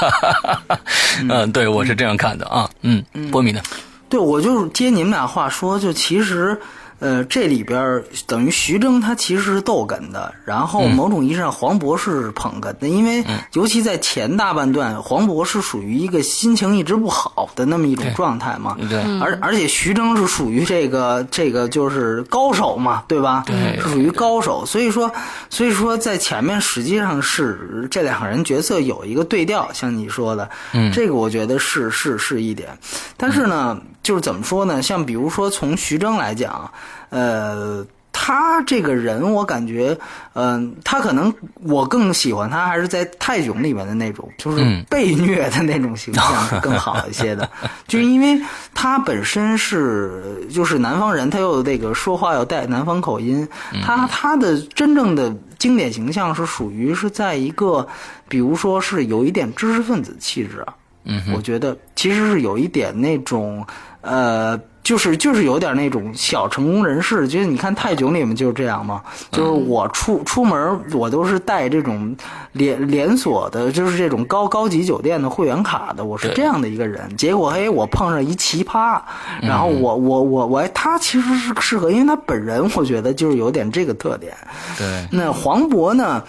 [1.28, 2.70] 嗯、对我是这样看的啊。
[2.84, 3.60] 嗯，波米呢？
[4.08, 6.56] 对，我就是接你们俩话说，就其实，
[7.04, 23.44] 呃，这里边等于徐峥他其实是逗哏的，然后某种意义上黄渤是捧哏的，因为尤其在前大半段，黄渤是属于一个心情一直不好的那么一种状态嘛，对而而且徐峥是属于这个这个就是高手嘛，对吧？
[23.46, 25.12] 对是属于高手，所以说
[25.50, 32.70] 所以说在前面实际上是这两个人角色有一个对调，像你说的，嗯，这个我觉得是是是一点，
[33.18, 34.82] 但是呢，就是怎么说呢？
[34.84, 36.70] 像比如说从徐峥来讲，
[37.10, 37.84] 呃。
[38.16, 39.98] 他这个人，我感觉，
[40.34, 47.50] 嗯、他可能我更喜欢他，还是在泰囧里面的那种，就是嗯被虐的那种形象是更好一些的。
[47.88, 48.40] 就是因为
[48.72, 53.46] 他本身是就是南方人，他又那个说话要带南方口音，
[53.84, 57.86] 他他的真正的经典形象是属于是在一个，
[58.30, 63.66] 比如说是有一点知识分子气质啊，嗯我觉得其实是有一点那种，
[64.04, 72.14] 呃，就是就是有点那种小成功人士，就是你看泰囧里面就是这样嘛，就是我出出门我都是带这种
[72.52, 77.10] 连连锁的，就是这种高高级酒店的会员卡的，我是这样的一个人。
[77.16, 79.02] 结果嘿，我碰上一奇葩，
[79.42, 84.36] 然后我我我我他其实是适合，因为他本人我觉得就是有点这个特点。
[84.78, 86.22] 对，那黄渤呢？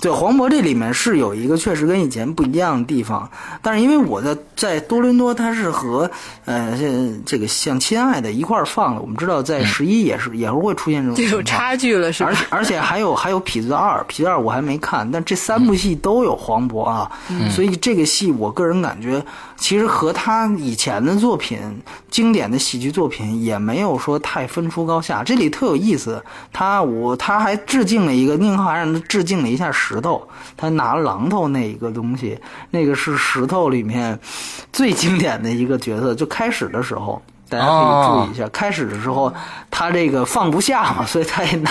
[0.00, 3.28] 对，黄渤这里面是有一个确实跟以前不一样的地方，
[3.60, 6.08] 但是因为我在在多伦多，他是和
[6.44, 11.42] 呃这这个像《亲爱的》一块儿放的，我们知道在十一也是、也是会出现这种就有。
[11.48, 12.34] 差距了，是吧而？
[12.34, 17.10] 且而且还有还有痞子二，痞子二我还没看，但这三部戏都有黄渤啊，
[17.50, 19.24] 所以这个戏我个人感觉，
[19.56, 21.58] 其实和他以前的作品、
[22.10, 25.24] 经典的喜剧作品也没有说太分出高下。
[25.24, 32.38] 这里特有意思，他我他还致敬了一个宁浩，还让他致敬了一下石头，他拿榔头那一个东西，
[32.70, 34.18] 那个是石头里面
[34.70, 37.22] 最经典的一个角色，就开始的时候。
[37.48, 39.32] 大家可以注意一下，开始的时候
[39.70, 41.70] 他这个放不下嘛， 所以他也拿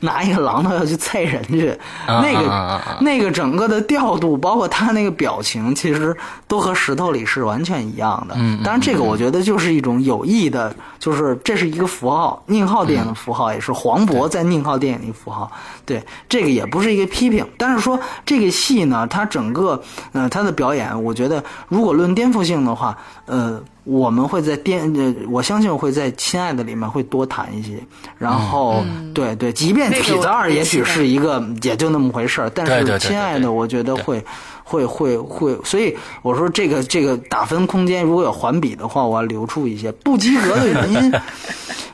[0.00, 1.70] 拿一个榔头要去踩人去。
[2.06, 8.34] 啊那个、那个整个的调度，包括他那个表情，其实都和石头里是完全一样的。
[8.36, 15.50] 嗯嗯当然这个我觉得就是一种有意的，就是这是一个符号，宁浩电影的符号，也是黄渤在宁浩电影里符号。
[15.84, 23.60] 对，这个也不是一个批评，但是说这个戏呢，它整个呃他的表演，我觉得如果论颠覆性的话，呃。
[23.86, 27.78] 我们会在电，呃，我相信我会在《亲爱的》里面会多谈一些，
[28.18, 34.22] 然后，对对，即便痞子二也许是一个也就那么回事儿，但是亲爱的，我觉得会
[34.64, 39.92] 会会会，所以我说这个这个打分空间如果有环比的话，我要留出一些。
[39.92, 41.12] 不及格的原因。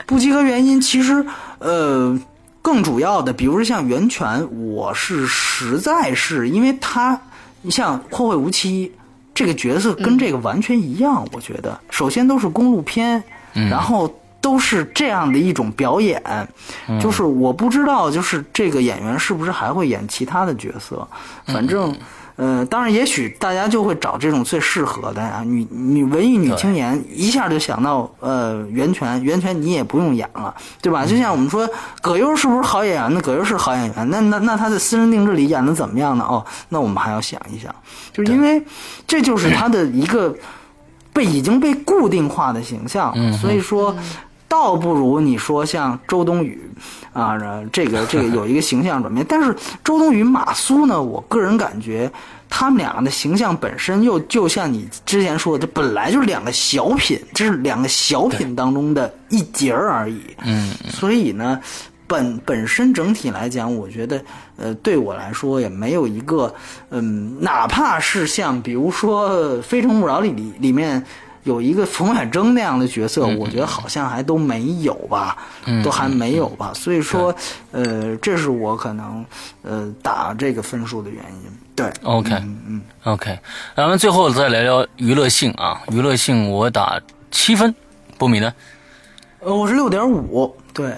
[0.07, 1.25] 不及格原因其实
[1.59, 2.19] 呃
[2.61, 7.21] 更主要的，比如说像源泉，我是实在是因为他，
[7.61, 8.93] 你像《后会无期》
[9.35, 11.79] 这个角色跟这个完全一样，我觉得。
[11.91, 14.13] 首先都是公路片，然后。
[14.43, 16.21] 都是这样的一种表演，
[17.01, 21.07] 就是我不知道，就是这个演员是不是还会演其他的角色，
[21.45, 21.97] 反正，
[22.37, 31.05] 呃，当然，也许大家就会找这种最适合的呀，女女文艺女青年一下就想到呃袁泉，袁泉你也不用演了，对吧？
[31.05, 31.69] 就像我们说
[32.01, 33.13] 葛优是不是好演员？
[33.13, 36.25] 那葛优是好演员，那那那他在私人定制里演的怎么样呢？
[36.27, 37.75] 哦，那我们还要想一想，
[38.13, 38.63] 就是因为
[39.07, 40.35] 这就是他的一个
[41.13, 43.95] 被已经被固定化的形象，所以说。
[44.53, 46.61] 倒不如你说像周冬雨，
[47.15, 47.39] 啊，
[47.73, 49.25] 这个这个 有一个形象转变。
[49.27, 52.13] 但是周冬雨、马苏呢，我个人感觉
[52.51, 60.21] 他们两个的形象本身又就像你之前说的，这本来就是两个小品，这是两个小品当中的一节儿而已。
[60.45, 61.59] 嗯，所以呢，
[62.07, 64.23] 本本身整体来讲，我觉得，
[64.59, 66.55] 呃，对我来说也没有一个，
[66.91, 69.31] 嗯，哪怕是像比如说
[69.63, 71.03] 《非诚勿扰》里里里面。
[71.45, 75.37] 有一个冯远征那样的角色，我觉得好像还都没有吧，
[75.83, 76.73] 都还没有吧。
[76.75, 77.35] 所以说，
[77.73, 79.25] 呃，这是我可能
[79.63, 81.51] 呃打这个分数的原因。
[81.75, 83.39] 对，OK，嗯，OK，
[83.75, 87.01] 咱们最后再聊聊娱乐性啊，娱乐性我打
[87.31, 87.75] 七分，
[88.19, 88.53] 波米呢？
[89.41, 90.95] 呃，我是六点五，对，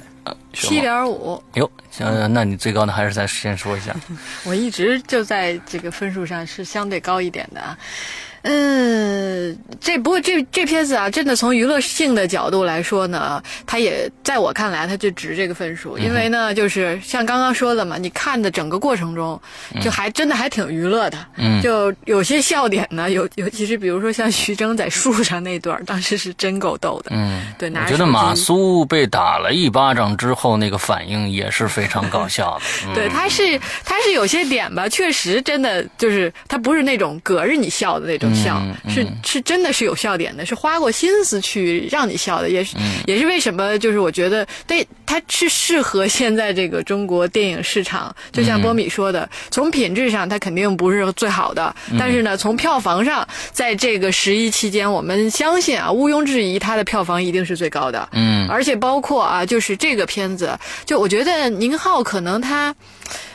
[0.53, 1.43] 七点五。
[1.55, 3.95] 哟，行，那你最高的还是再先说一下。
[4.45, 7.79] 我一直就在这个分数上是相对高一点的。
[8.47, 15.97] 嗯，这不过这这片子啊，真的从娱乐性的角度来说呢，它也在我看来，它就值这个分数。
[15.97, 19.41] 因为呢，就是像刚刚说的嘛，你看的整个过程中，
[19.81, 21.17] 就还真的还挺娱乐的。
[21.39, 27.13] 嗯，就有些笑点呢，尤尤其是比如说像徐峥在树上那段，当时是真够逗的。
[27.15, 32.93] 嗯，对，我觉得马苏被打了一巴掌之后，那个反应也是非常搞笑的。
[32.95, 38.34] 对，他是他是有些点吧，确实真的就是他不是那种隔着你笑的那种。
[38.35, 48.15] 笑是是真的是有笑点的，是花过心思去让你笑的，也是也是为什么就是我觉得对它是适合现在这个中国电影市场。
[48.33, 58.09] 就像波米说的，从品质上它肯定不是最好的，但是呢，从票房上，在这个十一期间，我们相信啊，毋庸置疑，它的票房一定是最高的。
[58.13, 62.75] 嗯，而且包括啊，就是这个片子，就我觉得宁浩可能他。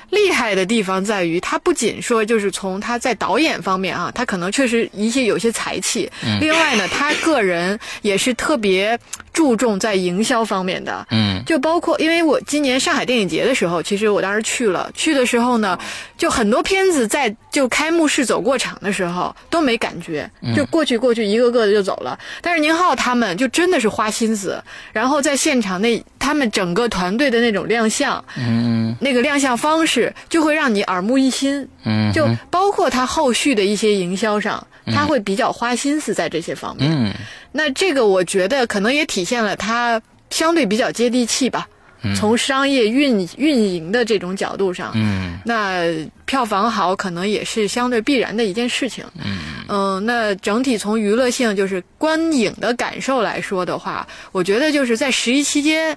[0.09, 6.09] 厉害的地方在于，他不仅说就是从他在导演方面啊，他可能确实一些有些才气。
[6.41, 8.97] 另外呢，他个人也是特别
[9.31, 11.05] 注重在营销方面的。
[11.11, 15.77] 嗯，就包括因为我今年上海电影节的时候，其实我当时去了，去的时候呢，
[16.17, 22.17] 就很多片子在就开幕式走过场的时候都没感觉，就过去过去一个个的就走了。
[22.41, 29.98] 但是宁浩他们就真的是花心思，然后在现场那他们整个团队的那种亮相，嗯，那个亮相方式。
[30.29, 36.91] 就会让你耳目一新，嗯，就包括他后续的一些营销上，他会比较花心思在这些方面。
[36.91, 37.13] 嗯，
[37.51, 41.67] 那这个我觉得可能也体现了他相对比较接地气吧。
[42.15, 45.83] 从商业运运营的这种角度上，嗯，那
[46.25, 49.03] 票房好可能也是相对必然的一件事情。
[49.23, 55.95] 嗯嗯，那整体从娱乐性就是观影的感受来说的话，我觉得就是在十一期间，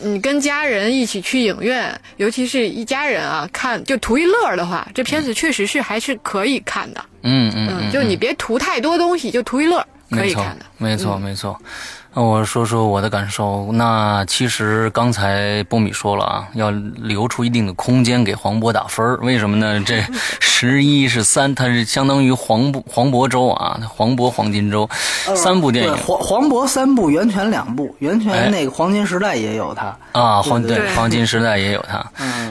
[0.00, 7.04] 你跟家人一起去影院，尤其是一家人啊看就图一乐的话，这片子确实是还是可以看的。
[7.22, 10.64] 嗯嗯，就你别图太多东西，就图一乐可以看的。
[10.78, 11.60] 没错没错。
[11.60, 11.62] 那
[12.14, 13.70] 我说说我的感受。
[13.72, 19.82] 那其实刚才波米说了啊，要留出一定的空间给黄渤打分为什么呢？
[19.84, 20.02] 这
[20.40, 24.88] 十一是三，它是相当于黄渤黄渤周啊，黄渤黄金周
[25.34, 25.96] 三部电影。
[25.96, 32.04] 黄黄渤三部，袁泉两部，袁泉那个黄金时代也有他啊，黄对黄金时代也有他。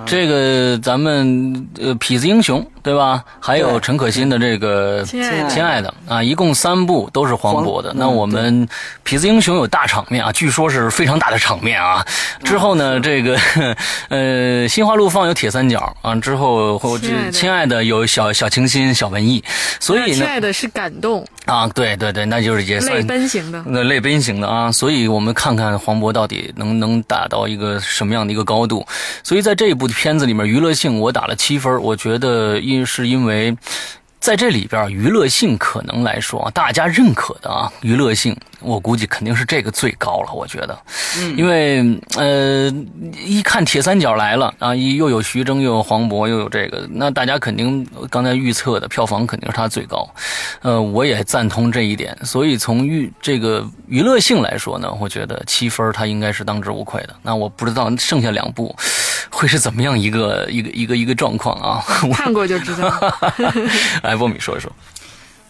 [0.05, 3.23] 这个咱们呃痞子英雄对吧？
[3.39, 7.93] 还有陈可辛的这个亲爱的啊，一共三部都是黄渤的。
[7.95, 8.67] 那我们
[9.05, 9.51] 痞子英雄。
[9.51, 12.03] 有大场面啊，据说是非常大的场面啊。
[12.43, 13.37] 之后呢，这个
[14.07, 16.15] 呃，心花怒放有铁三角啊。
[16.15, 16.97] 之后或
[17.31, 19.43] 亲爱的有小小清新、小文艺，
[19.79, 21.67] 所以呢，亲爱的是感动啊。
[21.75, 24.71] 对对对，那就是也算泪奔型的，那泪奔型的啊。
[24.71, 28.87] 所以我们看看黄渤到底能能打到一个什么样的一个高度。
[29.21, 33.55] 所以在这一部片子里面，娱乐性我打了七分，我觉得因是因为。
[34.21, 40.31] 在这里边，娱乐性可能来说，大家认可的啊，娱乐性，我估计肯定是这个最高了。
[40.33, 40.77] 我觉得，
[41.17, 42.71] 嗯，因为呃，
[43.25, 50.07] 一看铁三角来了啊，又有徐峥，又有黄渤，又有这个，那大家肯定刚才预测的票房肯定是它最高。
[50.61, 52.17] 呃，我也赞同这一点。
[52.23, 57.15] 所以从娱这个娱乐性来说呢，我觉得七分它应该是当之无愧的。
[57.21, 58.75] 那我不知道剩下两部
[59.29, 61.83] 会是怎么样一个一个一个一个状况啊？
[62.13, 62.93] 看过就知道。
[64.03, 64.71] 来，波米说一说。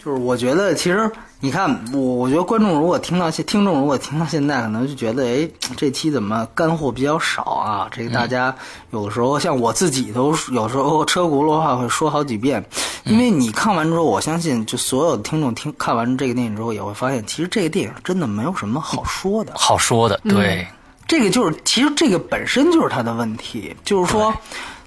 [0.04, 1.10] 就是我觉得，其实
[1.42, 5.48] 你看，我我觉得观众如果听到现，听众如果听到现在，可能就觉得，哎，
[5.78, 7.88] 这期怎么干货比较少啊？
[7.92, 8.56] 这个大家
[8.90, 12.66] 有的时候，像我自己都有时候车轱辘话会说好几遍，
[13.04, 19.54] 因为你看完之后，我相信就所有的听众听看完这个电影之后，也会发现，其实这个电影真的没有什么好说的。
[19.56, 20.66] 好说的，对，
[21.08, 24.34] 这个就是，其实这个本身就是他的问题，就是说。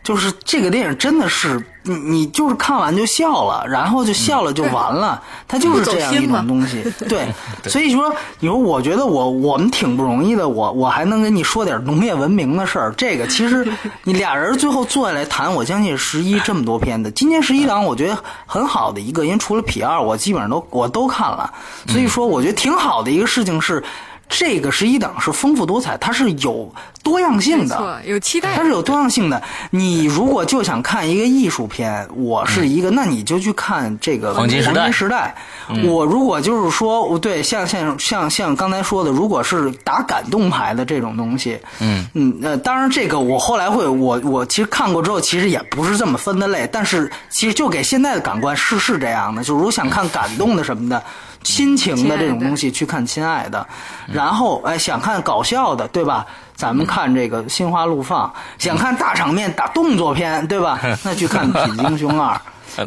[0.05, 6.85] 就是这个电影真的是你你就是看完就笑了，然后就笑了就完了， 它就是这样一种东西。
[7.09, 7.27] 对，
[7.65, 12.93] 所以说你说我觉得我我们挺不容易的，我我还能跟你说点农业文明的事儿。
[12.97, 13.67] 这个其实
[14.05, 21.51] 你俩人最后坐下来谈，我相信十一这么多片子，今年十一档我觉得很好的一个，因为除了痞二，我基本上都我都看了，
[21.89, 23.83] 所以说我觉得挺好的一个事情是。
[24.29, 26.73] 这个十一档是丰富多彩，它是有
[27.03, 29.41] 多样性的，有期待，它是有多样性的。
[29.71, 34.91] 你如果就想看一个艺术片，我是一个，那你就去看这个黄金时代。
[34.91, 35.35] 时代，
[35.85, 51.03] 我如果就是说，对，像像像像刚才说的，如果是打感动牌的这种东西，嗯嗯，呃当然这个我后来会，我我其实看过之后，其实也不是这么分的类，但是其实就给现在的感官是是这样的，就如果想看感动的什么的。
[51.45, 53.65] 亲情的这种东西去看《亲爱的》，
[54.13, 56.27] 然后哎想看搞笑的，对吧？
[56.57, 58.27] 咱们看这个《心花怒放》，
[58.59, 60.81] 想看大场面打动作片，对吧？
[61.05, 62.41] 那去看《痞子英雄二》，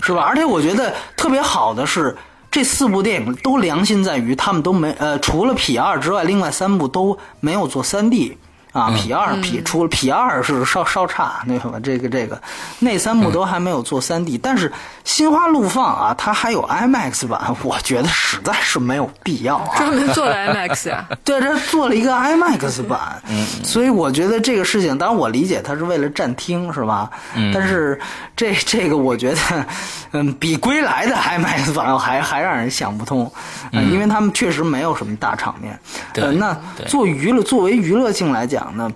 [0.05, 0.23] 是吧？
[0.23, 2.17] 而且我觉得特别好的是，
[2.49, 8.37] 这四部电影都良心在于他们都没呃，除了《痞二》之外，另外三部都没有做三 D。
[8.77, 11.79] 啊，P 二 P 除了 P 二是稍稍差，那什么？
[11.81, 12.39] 这个这个，
[12.77, 14.69] 那三部都还没有做三 D，但是
[15.03, 19.77] 《心花怒放》啊，它还有 IMAX 版，我觉得实在是没有必要啊。
[19.77, 21.07] 专门做了 IMAX 啊？
[21.25, 27.09] 对，这做了一个 IMAX 版，嗯， 所以我觉得这个事情，当然我理解它是为了暂听，是吧？
[27.35, 27.99] 嗯，但是
[28.35, 29.65] 这这个我觉得，
[30.11, 33.31] 嗯，比《归来》的 IMAX 版还还让人想不通，
[33.71, 35.79] 嗯，因为他们确实没有什么大场面。
[36.13, 36.55] 对，那
[36.87, 38.66] 做娱乐，作为娱乐性来讲。
[38.75, 38.91] 那，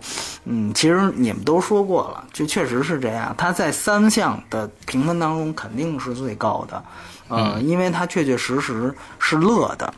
[0.45, 3.33] 嗯，其实你们都说过了，就确实是这样。
[3.37, 6.83] 它在三项的评分当中肯定是最高的，
[7.27, 9.93] 呃，因为它确确实实是乐的，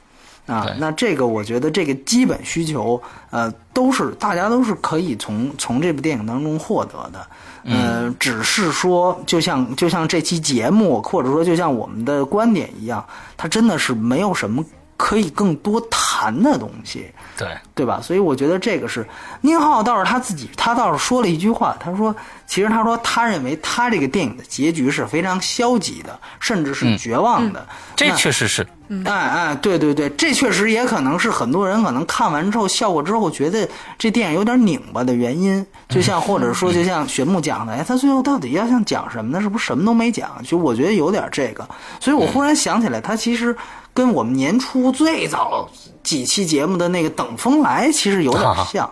[0.46, 3.02] 啊，那这个我觉得这个基本需求，
[3.32, 7.28] 呃，都是大家都是可以从从这部电影当中获得的，
[7.64, 13.06] 呃，只是说，就像就像这期节目，或者说就像我们的观点一样，
[13.38, 14.64] 它真的是没有什么。
[14.96, 15.82] 可以更多
[16.24, 18.00] 谈的东西，对对吧？
[18.02, 19.06] 所以我觉得这个是
[19.42, 22.16] 宁浩倒是他自己，他倒是说了一句话，他说，
[22.48, 27.68] 其实他说他认为他这个电影的结局是非常消极的，甚至是绝望的。
[27.94, 28.66] 这确实是，
[29.04, 33.68] 哎哎，对对对，这确实也可能是很多人可能看完之后笑过之后觉得
[33.98, 35.66] 这电影有点拧巴的原因。
[35.90, 39.42] 就像或者说 就像玄木讲的，哎，他最后到底要想讲什么呢？
[39.42, 40.32] 是不是什么都没讲？
[40.44, 41.68] 就我觉得有点这个，
[42.00, 43.54] 所以我忽然想起来，他其实。
[43.94, 45.70] 跟我们年初最早
[46.02, 48.92] 几期节目的那个《等风来》其实有点像，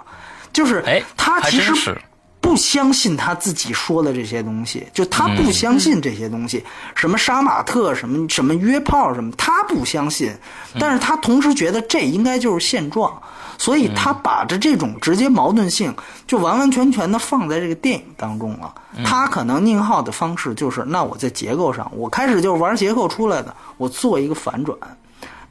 [0.54, 2.00] 就是他其实
[2.40, 6.64] 不相信他自己说的这些东西，就他不相信这些东西，
[6.96, 10.34] 什么杀马特，什么什么约炮，什么他不相信，
[10.80, 13.22] 但是他同时觉得这应该就是现状，
[13.62, 15.94] 所以他把着这种直接矛盾性
[16.26, 18.74] 就完完全全的放在这个电影当中了。
[19.06, 23.56] 他可能宁浩的方式就是，那我在结构上，我开始就是玩结构出来的。
[23.78, 24.76] 我做一个反转，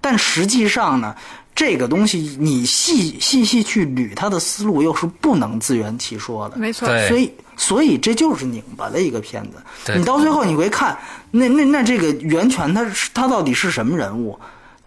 [0.01, 1.15] 但实际上呢，
[1.55, 6.57] 这个东西你细细细去捋他的思路，又是不能自圆其说的。
[6.57, 9.95] 没错，所以所以这就是拧巴的一个片子。
[9.97, 10.99] 你到最后你会看，
[11.31, 12.85] 那那那这个袁泉他
[13.15, 14.37] 他到底是什么人物？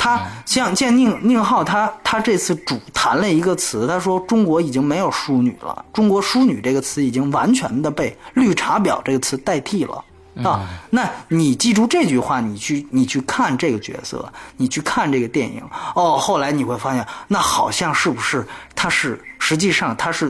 [0.04, 10.04] 他像见宁宁浩，他他这次主谈了一个词，他说中国已经没有淑女了，中国淑女这个词已经完全的被绿茶婊这个词代替了。
[10.44, 15.64] 啊，那你记住这句话，你去你去看这个角色，你去看这个电影
[15.96, 16.18] 哦。
[16.18, 18.46] 后来你会发现，那好像是不是
[18.76, 20.30] 他是实际上他是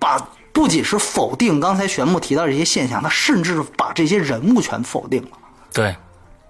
[0.00, 0.18] 把
[0.52, 5.28] 不仅是否定刚才玄牧提到这些现象，他甚至把这些人物全否定了。
[5.72, 5.94] 对，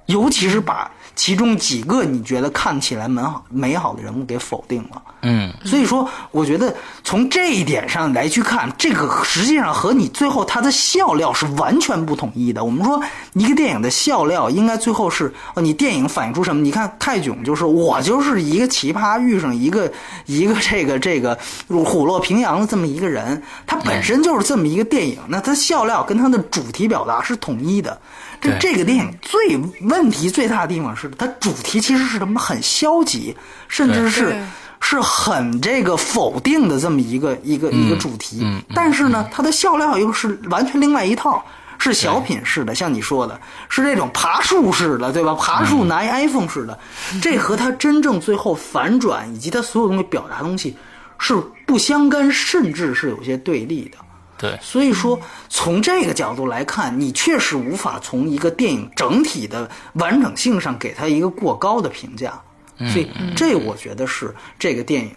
[0.06, 0.90] 尤其是把。
[1.16, 12.62] 其中几个你觉得看起来美好美好的人物给否定了，嗯，所以说我觉得从这一点上来去看，这个实际上和你最后他的笑料是完全不统一的。
[12.62, 13.02] 我们说
[13.32, 16.60] 一个电影的笑料应该最后是哦，你电影反映出什么？
[16.60, 19.90] 你看泰囧就是我就是一个奇葩遇上一个
[20.26, 21.36] 一个这个这个
[21.68, 27.98] 虎落平阳的这么一个人，他本身就是这么一个电影，那他笑料跟他的主题表达是统一的。
[28.40, 29.56] 这这个电影最
[29.88, 32.38] 问题最大的地方是，它主题其实是什么？
[32.38, 33.36] 很消极，
[33.68, 34.36] 甚至是
[34.80, 38.46] 是很这个否定的这么一个一个一个主题。
[38.74, 41.44] 但是呢，它的笑料又是完全另外一套。
[41.78, 45.34] 是小品式的，像你说的，是这种爬树式的，对吧？
[45.34, 46.76] 爬树拿一 iPhone 式的，
[47.20, 50.74] 这和他真正最后反转以及他所有东西表达东西
[51.18, 53.98] 是不相干，甚至是有些对立的。
[54.38, 55.18] 对，所以说，
[55.48, 62.40] 从这个角度来看，你确实无法从一个电影整体的完整性上给他一个过高的评价。
[62.78, 65.10] 所以，这我觉得是这个电影，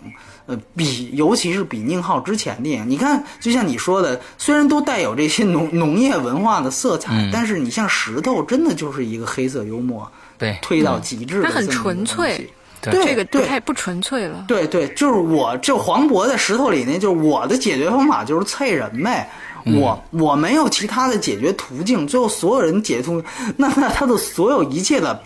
[0.45, 12.49] 呃，比尤其是比宁浩之前电影，你看，就像你说的，虽然都带有这些农农业文化的色彩，但是你像石头，真的就是一个黑色幽默，对，推到极致，它很纯粹。
[12.82, 13.45] 对，这个对。
[13.45, 14.45] 太不纯粹了。
[14.47, 19.30] 对对，就是我，就黄渤在石头里那，就是我的解决方法就是啐人呗。
[19.65, 23.21] 我我没有其他的解决途径，最后所有人解途，
[23.57, 25.21] 那那他的所有一切的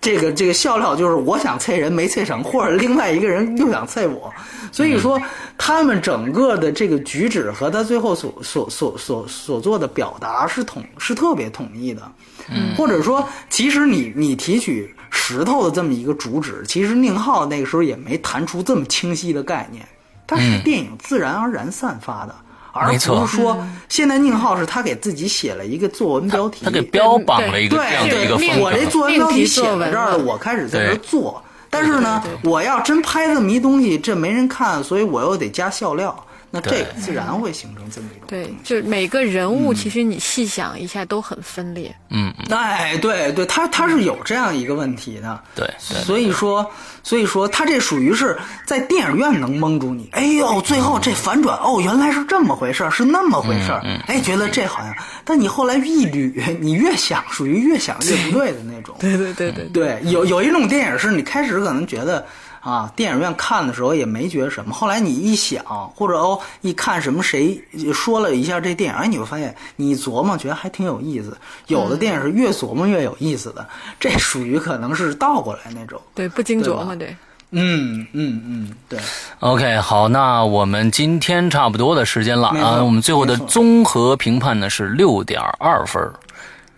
[0.00, 4.32] 这个这个笑料就是我想啐人没啐成，或者另外一个人又想啐我，
[4.70, 5.20] 所以说
[5.56, 12.02] 他们整个的这个举止和他最后所所所所所做的表达是统是特别统一的，
[12.50, 19.86] 嗯，或者说其实你你提取石头的这么一个主旨，其实宁浩那个时候也没谈出这么清晰的概念，
[20.26, 22.34] 它是电影自然而然散发的。
[22.70, 28.64] 而不是说，现在宁浩是他给自己写了一个作文标题，他给标榜了一个对这样的一个对，风格。
[28.64, 31.42] 我这作文标题写命题作文到这儿了，我开始在这儿做。
[31.70, 36.14] 但是呢对对，我要真拍这么一东西，这没人看，所以我又得加笑料，
[36.50, 38.54] 那这个自然会形成这么一种对。
[38.64, 41.94] 就是每个人物，其实你细想一下都很分裂。
[42.10, 46.70] 嗯，嗯哎，对对，他他是有这样一个问题的，对对所以说，
[47.02, 50.08] 所以说他这属于是在电影院能蒙住你。
[50.12, 53.82] 哎呦，最后这反转，哦，原来是这么回事儿，是那么回事儿。
[54.06, 54.94] 哎，觉得这好像，
[55.24, 58.96] 但你后来一捋，你越想，属于越想越不对的那种。
[59.00, 62.26] 对对对对对，有有一种电影是你开始可能觉得
[62.60, 67.60] 啊，电影院看的时候也没觉得什么，后来你一想，或者哦一看什么谁
[67.92, 71.36] 说了一下这电影，哎，你会发现你琢磨觉得还挺有意思。
[71.68, 73.66] 有的电影是越琢磨越有意思的，
[74.00, 76.00] 这属于可能是倒过来那种。
[76.14, 77.16] 对，不经对吧琢磨，对。
[77.50, 78.98] 嗯嗯嗯，对
[79.40, 82.82] ，OK，好，那我们今天差不多的时间了啊。
[82.82, 86.12] 我们最后的综合评判呢是六点二分。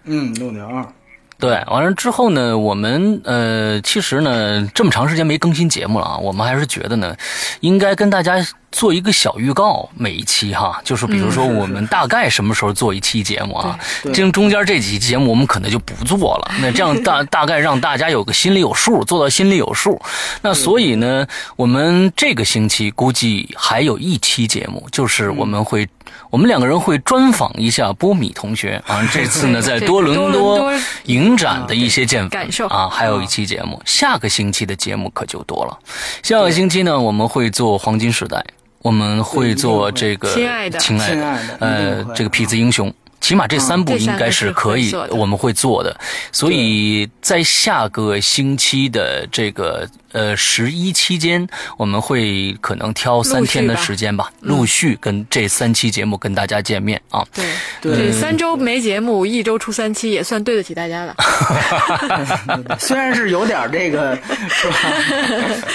[0.04, 0.86] 嗯，六点二。
[1.41, 7.16] 对，完了之后呢，我们呃，其实呢，这么长时间没更新节目了啊，我们还是觉得呢，
[7.61, 8.36] 应该跟大家
[8.72, 20.00] 做一个小预告，每一期哈，就是比如说我们大概什么时候做一期节目啊，对这中间这几期节目我们可能就不做了， 那这样大大概让大家有个心里有数，做到心里有数。
[20.42, 25.88] 那所以呢，我们这个星期估计还有一期节目，就是我们会。
[26.28, 30.72] 我们两个人会专访一下波米同学啊， 这次呢在多伦多
[31.04, 35.78] 影展的一些见感受啊，还有一期节目，下个星期的节目可就多了。
[36.22, 38.44] 下个星期呢，我们会做黄金时代，
[38.82, 42.92] 我们会做这个亲爱的亲爱的呃这个痞子英雄。
[43.20, 45.94] 起码这三部应该是可以我们会做的。
[46.32, 51.46] 所以在下个星期的这个呃十一期间，
[51.76, 57.24] 我们会可能挑三天的时间吧，陆续跟这三期节目跟大家见面啊。
[57.32, 57.44] 对，
[57.80, 61.14] 对这三周没节目，一周出三期，也算对得起大家了。
[62.78, 64.16] 虽然是有点这个，
[64.48, 64.74] 是吧？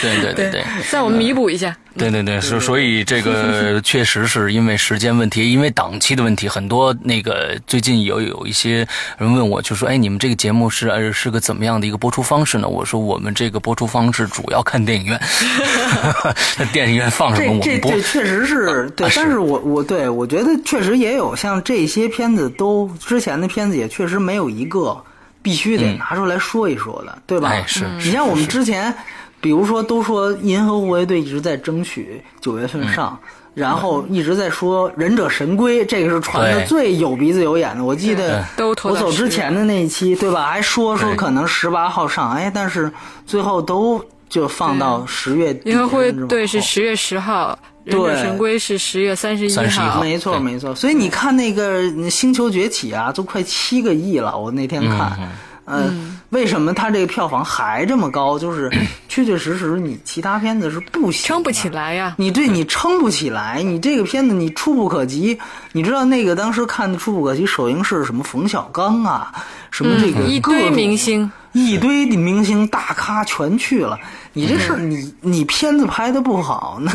[0.01, 0.63] 对对对对。
[0.83, 1.75] 算我们弥补一下。
[1.97, 8.85] 对对对，所所以这个 确实是因为时间问题，因为档期的问题，很多那个最近有有一些
[9.17, 12.67] 人问我，就说，哎，你们这个节目是呃是个怎么样的一个播出方式呢？
[12.67, 15.21] 我说我们这个播出方式主要看电影院，
[16.71, 18.01] 电影院放什么这这我们播这。
[18.01, 25.01] 确实是对但是我我对我觉得确实也有像这些片子都之前的片子也确实没有一个
[25.41, 27.49] 必须得拿出来说一说的，对吧？
[27.49, 28.93] 哎是你像我们之前，
[29.39, 33.17] 比如说都说《银河护卫队》一直在争取九月份上。
[33.55, 37.81] 然后一直在说《忍者神龟》，这个是传的最有鼻子有眼的。
[37.81, 38.43] 我记得
[38.83, 40.47] 我走之前的那一期，对吧？
[40.47, 42.91] 还说说可能十八号上，哎，但是
[43.25, 44.03] 最后都
[44.35, 45.69] 就放到十月底。
[45.69, 54.37] 银河护卫队甚至往后是十月十号，忍者对神龟是十月三十一号没错没错，所以你看那个《星球崛起》啊，都快七个亿了。
[54.37, 55.17] 我那天看，
[55.63, 55.89] 呃，
[56.31, 58.37] 为什么它这个票房还这么高？
[58.37, 58.69] 就是
[59.07, 62.13] 确确实实你其他片子是不行，撑不起来呀。
[62.17, 65.39] 你对你撑不起来，你这个片子你触不可及。
[65.71, 68.21] 你知道那个当时看的触不可及首映是什么？
[68.21, 69.31] 冯小刚啊，
[69.71, 73.97] 什么这个嗯一堆明星，一堆的明星大咖全去了。
[74.37, 76.91] 你这事儿，你你片子拍的不好，那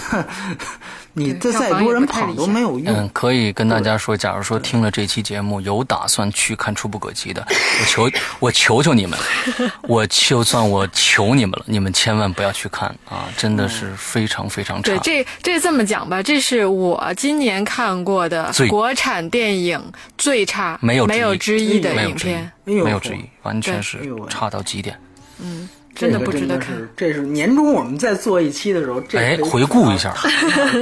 [1.15, 2.95] 你这再多人捧都没有用。
[2.95, 8.11] 嗯，可以跟大家说，假如说听了这期节目有打算去看《触不可及》的，我求
[8.41, 9.19] 我求求你们，
[9.89, 13.25] 我就算我求你们了，你们千万不要去看啊！
[13.39, 14.93] 真的是非常非常差。
[14.93, 19.83] 对，这这这么讲吧，这是我今年看过的国产电影
[20.19, 24.95] 最差，没有没有之一的影片，没有之一，完全是差到极点。
[25.39, 25.67] 嗯。
[26.01, 26.69] 真的不值得看。
[26.97, 30.15] 这是年终我们再做一期的时候，哎，回顾一下。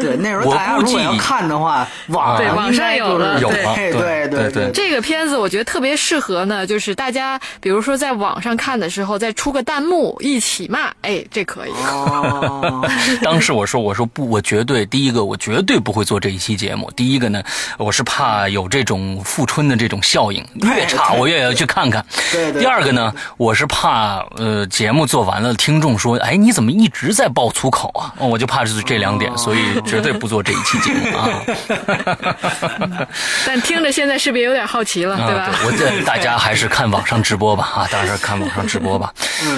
[0.01, 3.75] 对，那时候大家如果要看的话，网对网上有了，有了。
[3.75, 4.71] 对对对。
[4.73, 11.71] 这个片子我觉得特别适合呢，就是大家比如说在网上看的时候，再出个弹幕一起骂，哎，这可以。
[11.73, 12.89] 哦
[13.21, 16.89] 当时我说，我说不，我绝对第一个，我绝对不会做这一期节目。
[16.95, 17.43] 第一个呢，
[17.77, 22.05] 我是怕有这种富春的这种效应，越差我越要去看看。
[22.31, 22.61] 对对。
[22.61, 25.08] 第二个呢，我是怕呃节目。
[25.09, 33.09] 做完了，听众说：“哎，你怎么一直在爆粗口啊？”我就怕是这两点，所以绝对不做这一期节目啊。
[33.47, 35.51] 但听着现在是不是有点好奇了，对吧？
[35.67, 39.13] 我这 大家还是看网上直播吧啊，大家看网上直播吧。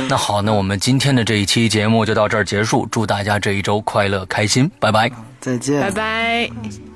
[0.09, 6.90] 那好，那我们今天的这一期节目就到这儿结束，祝大家这一周快乐开心，拜拜，再见，拜拜。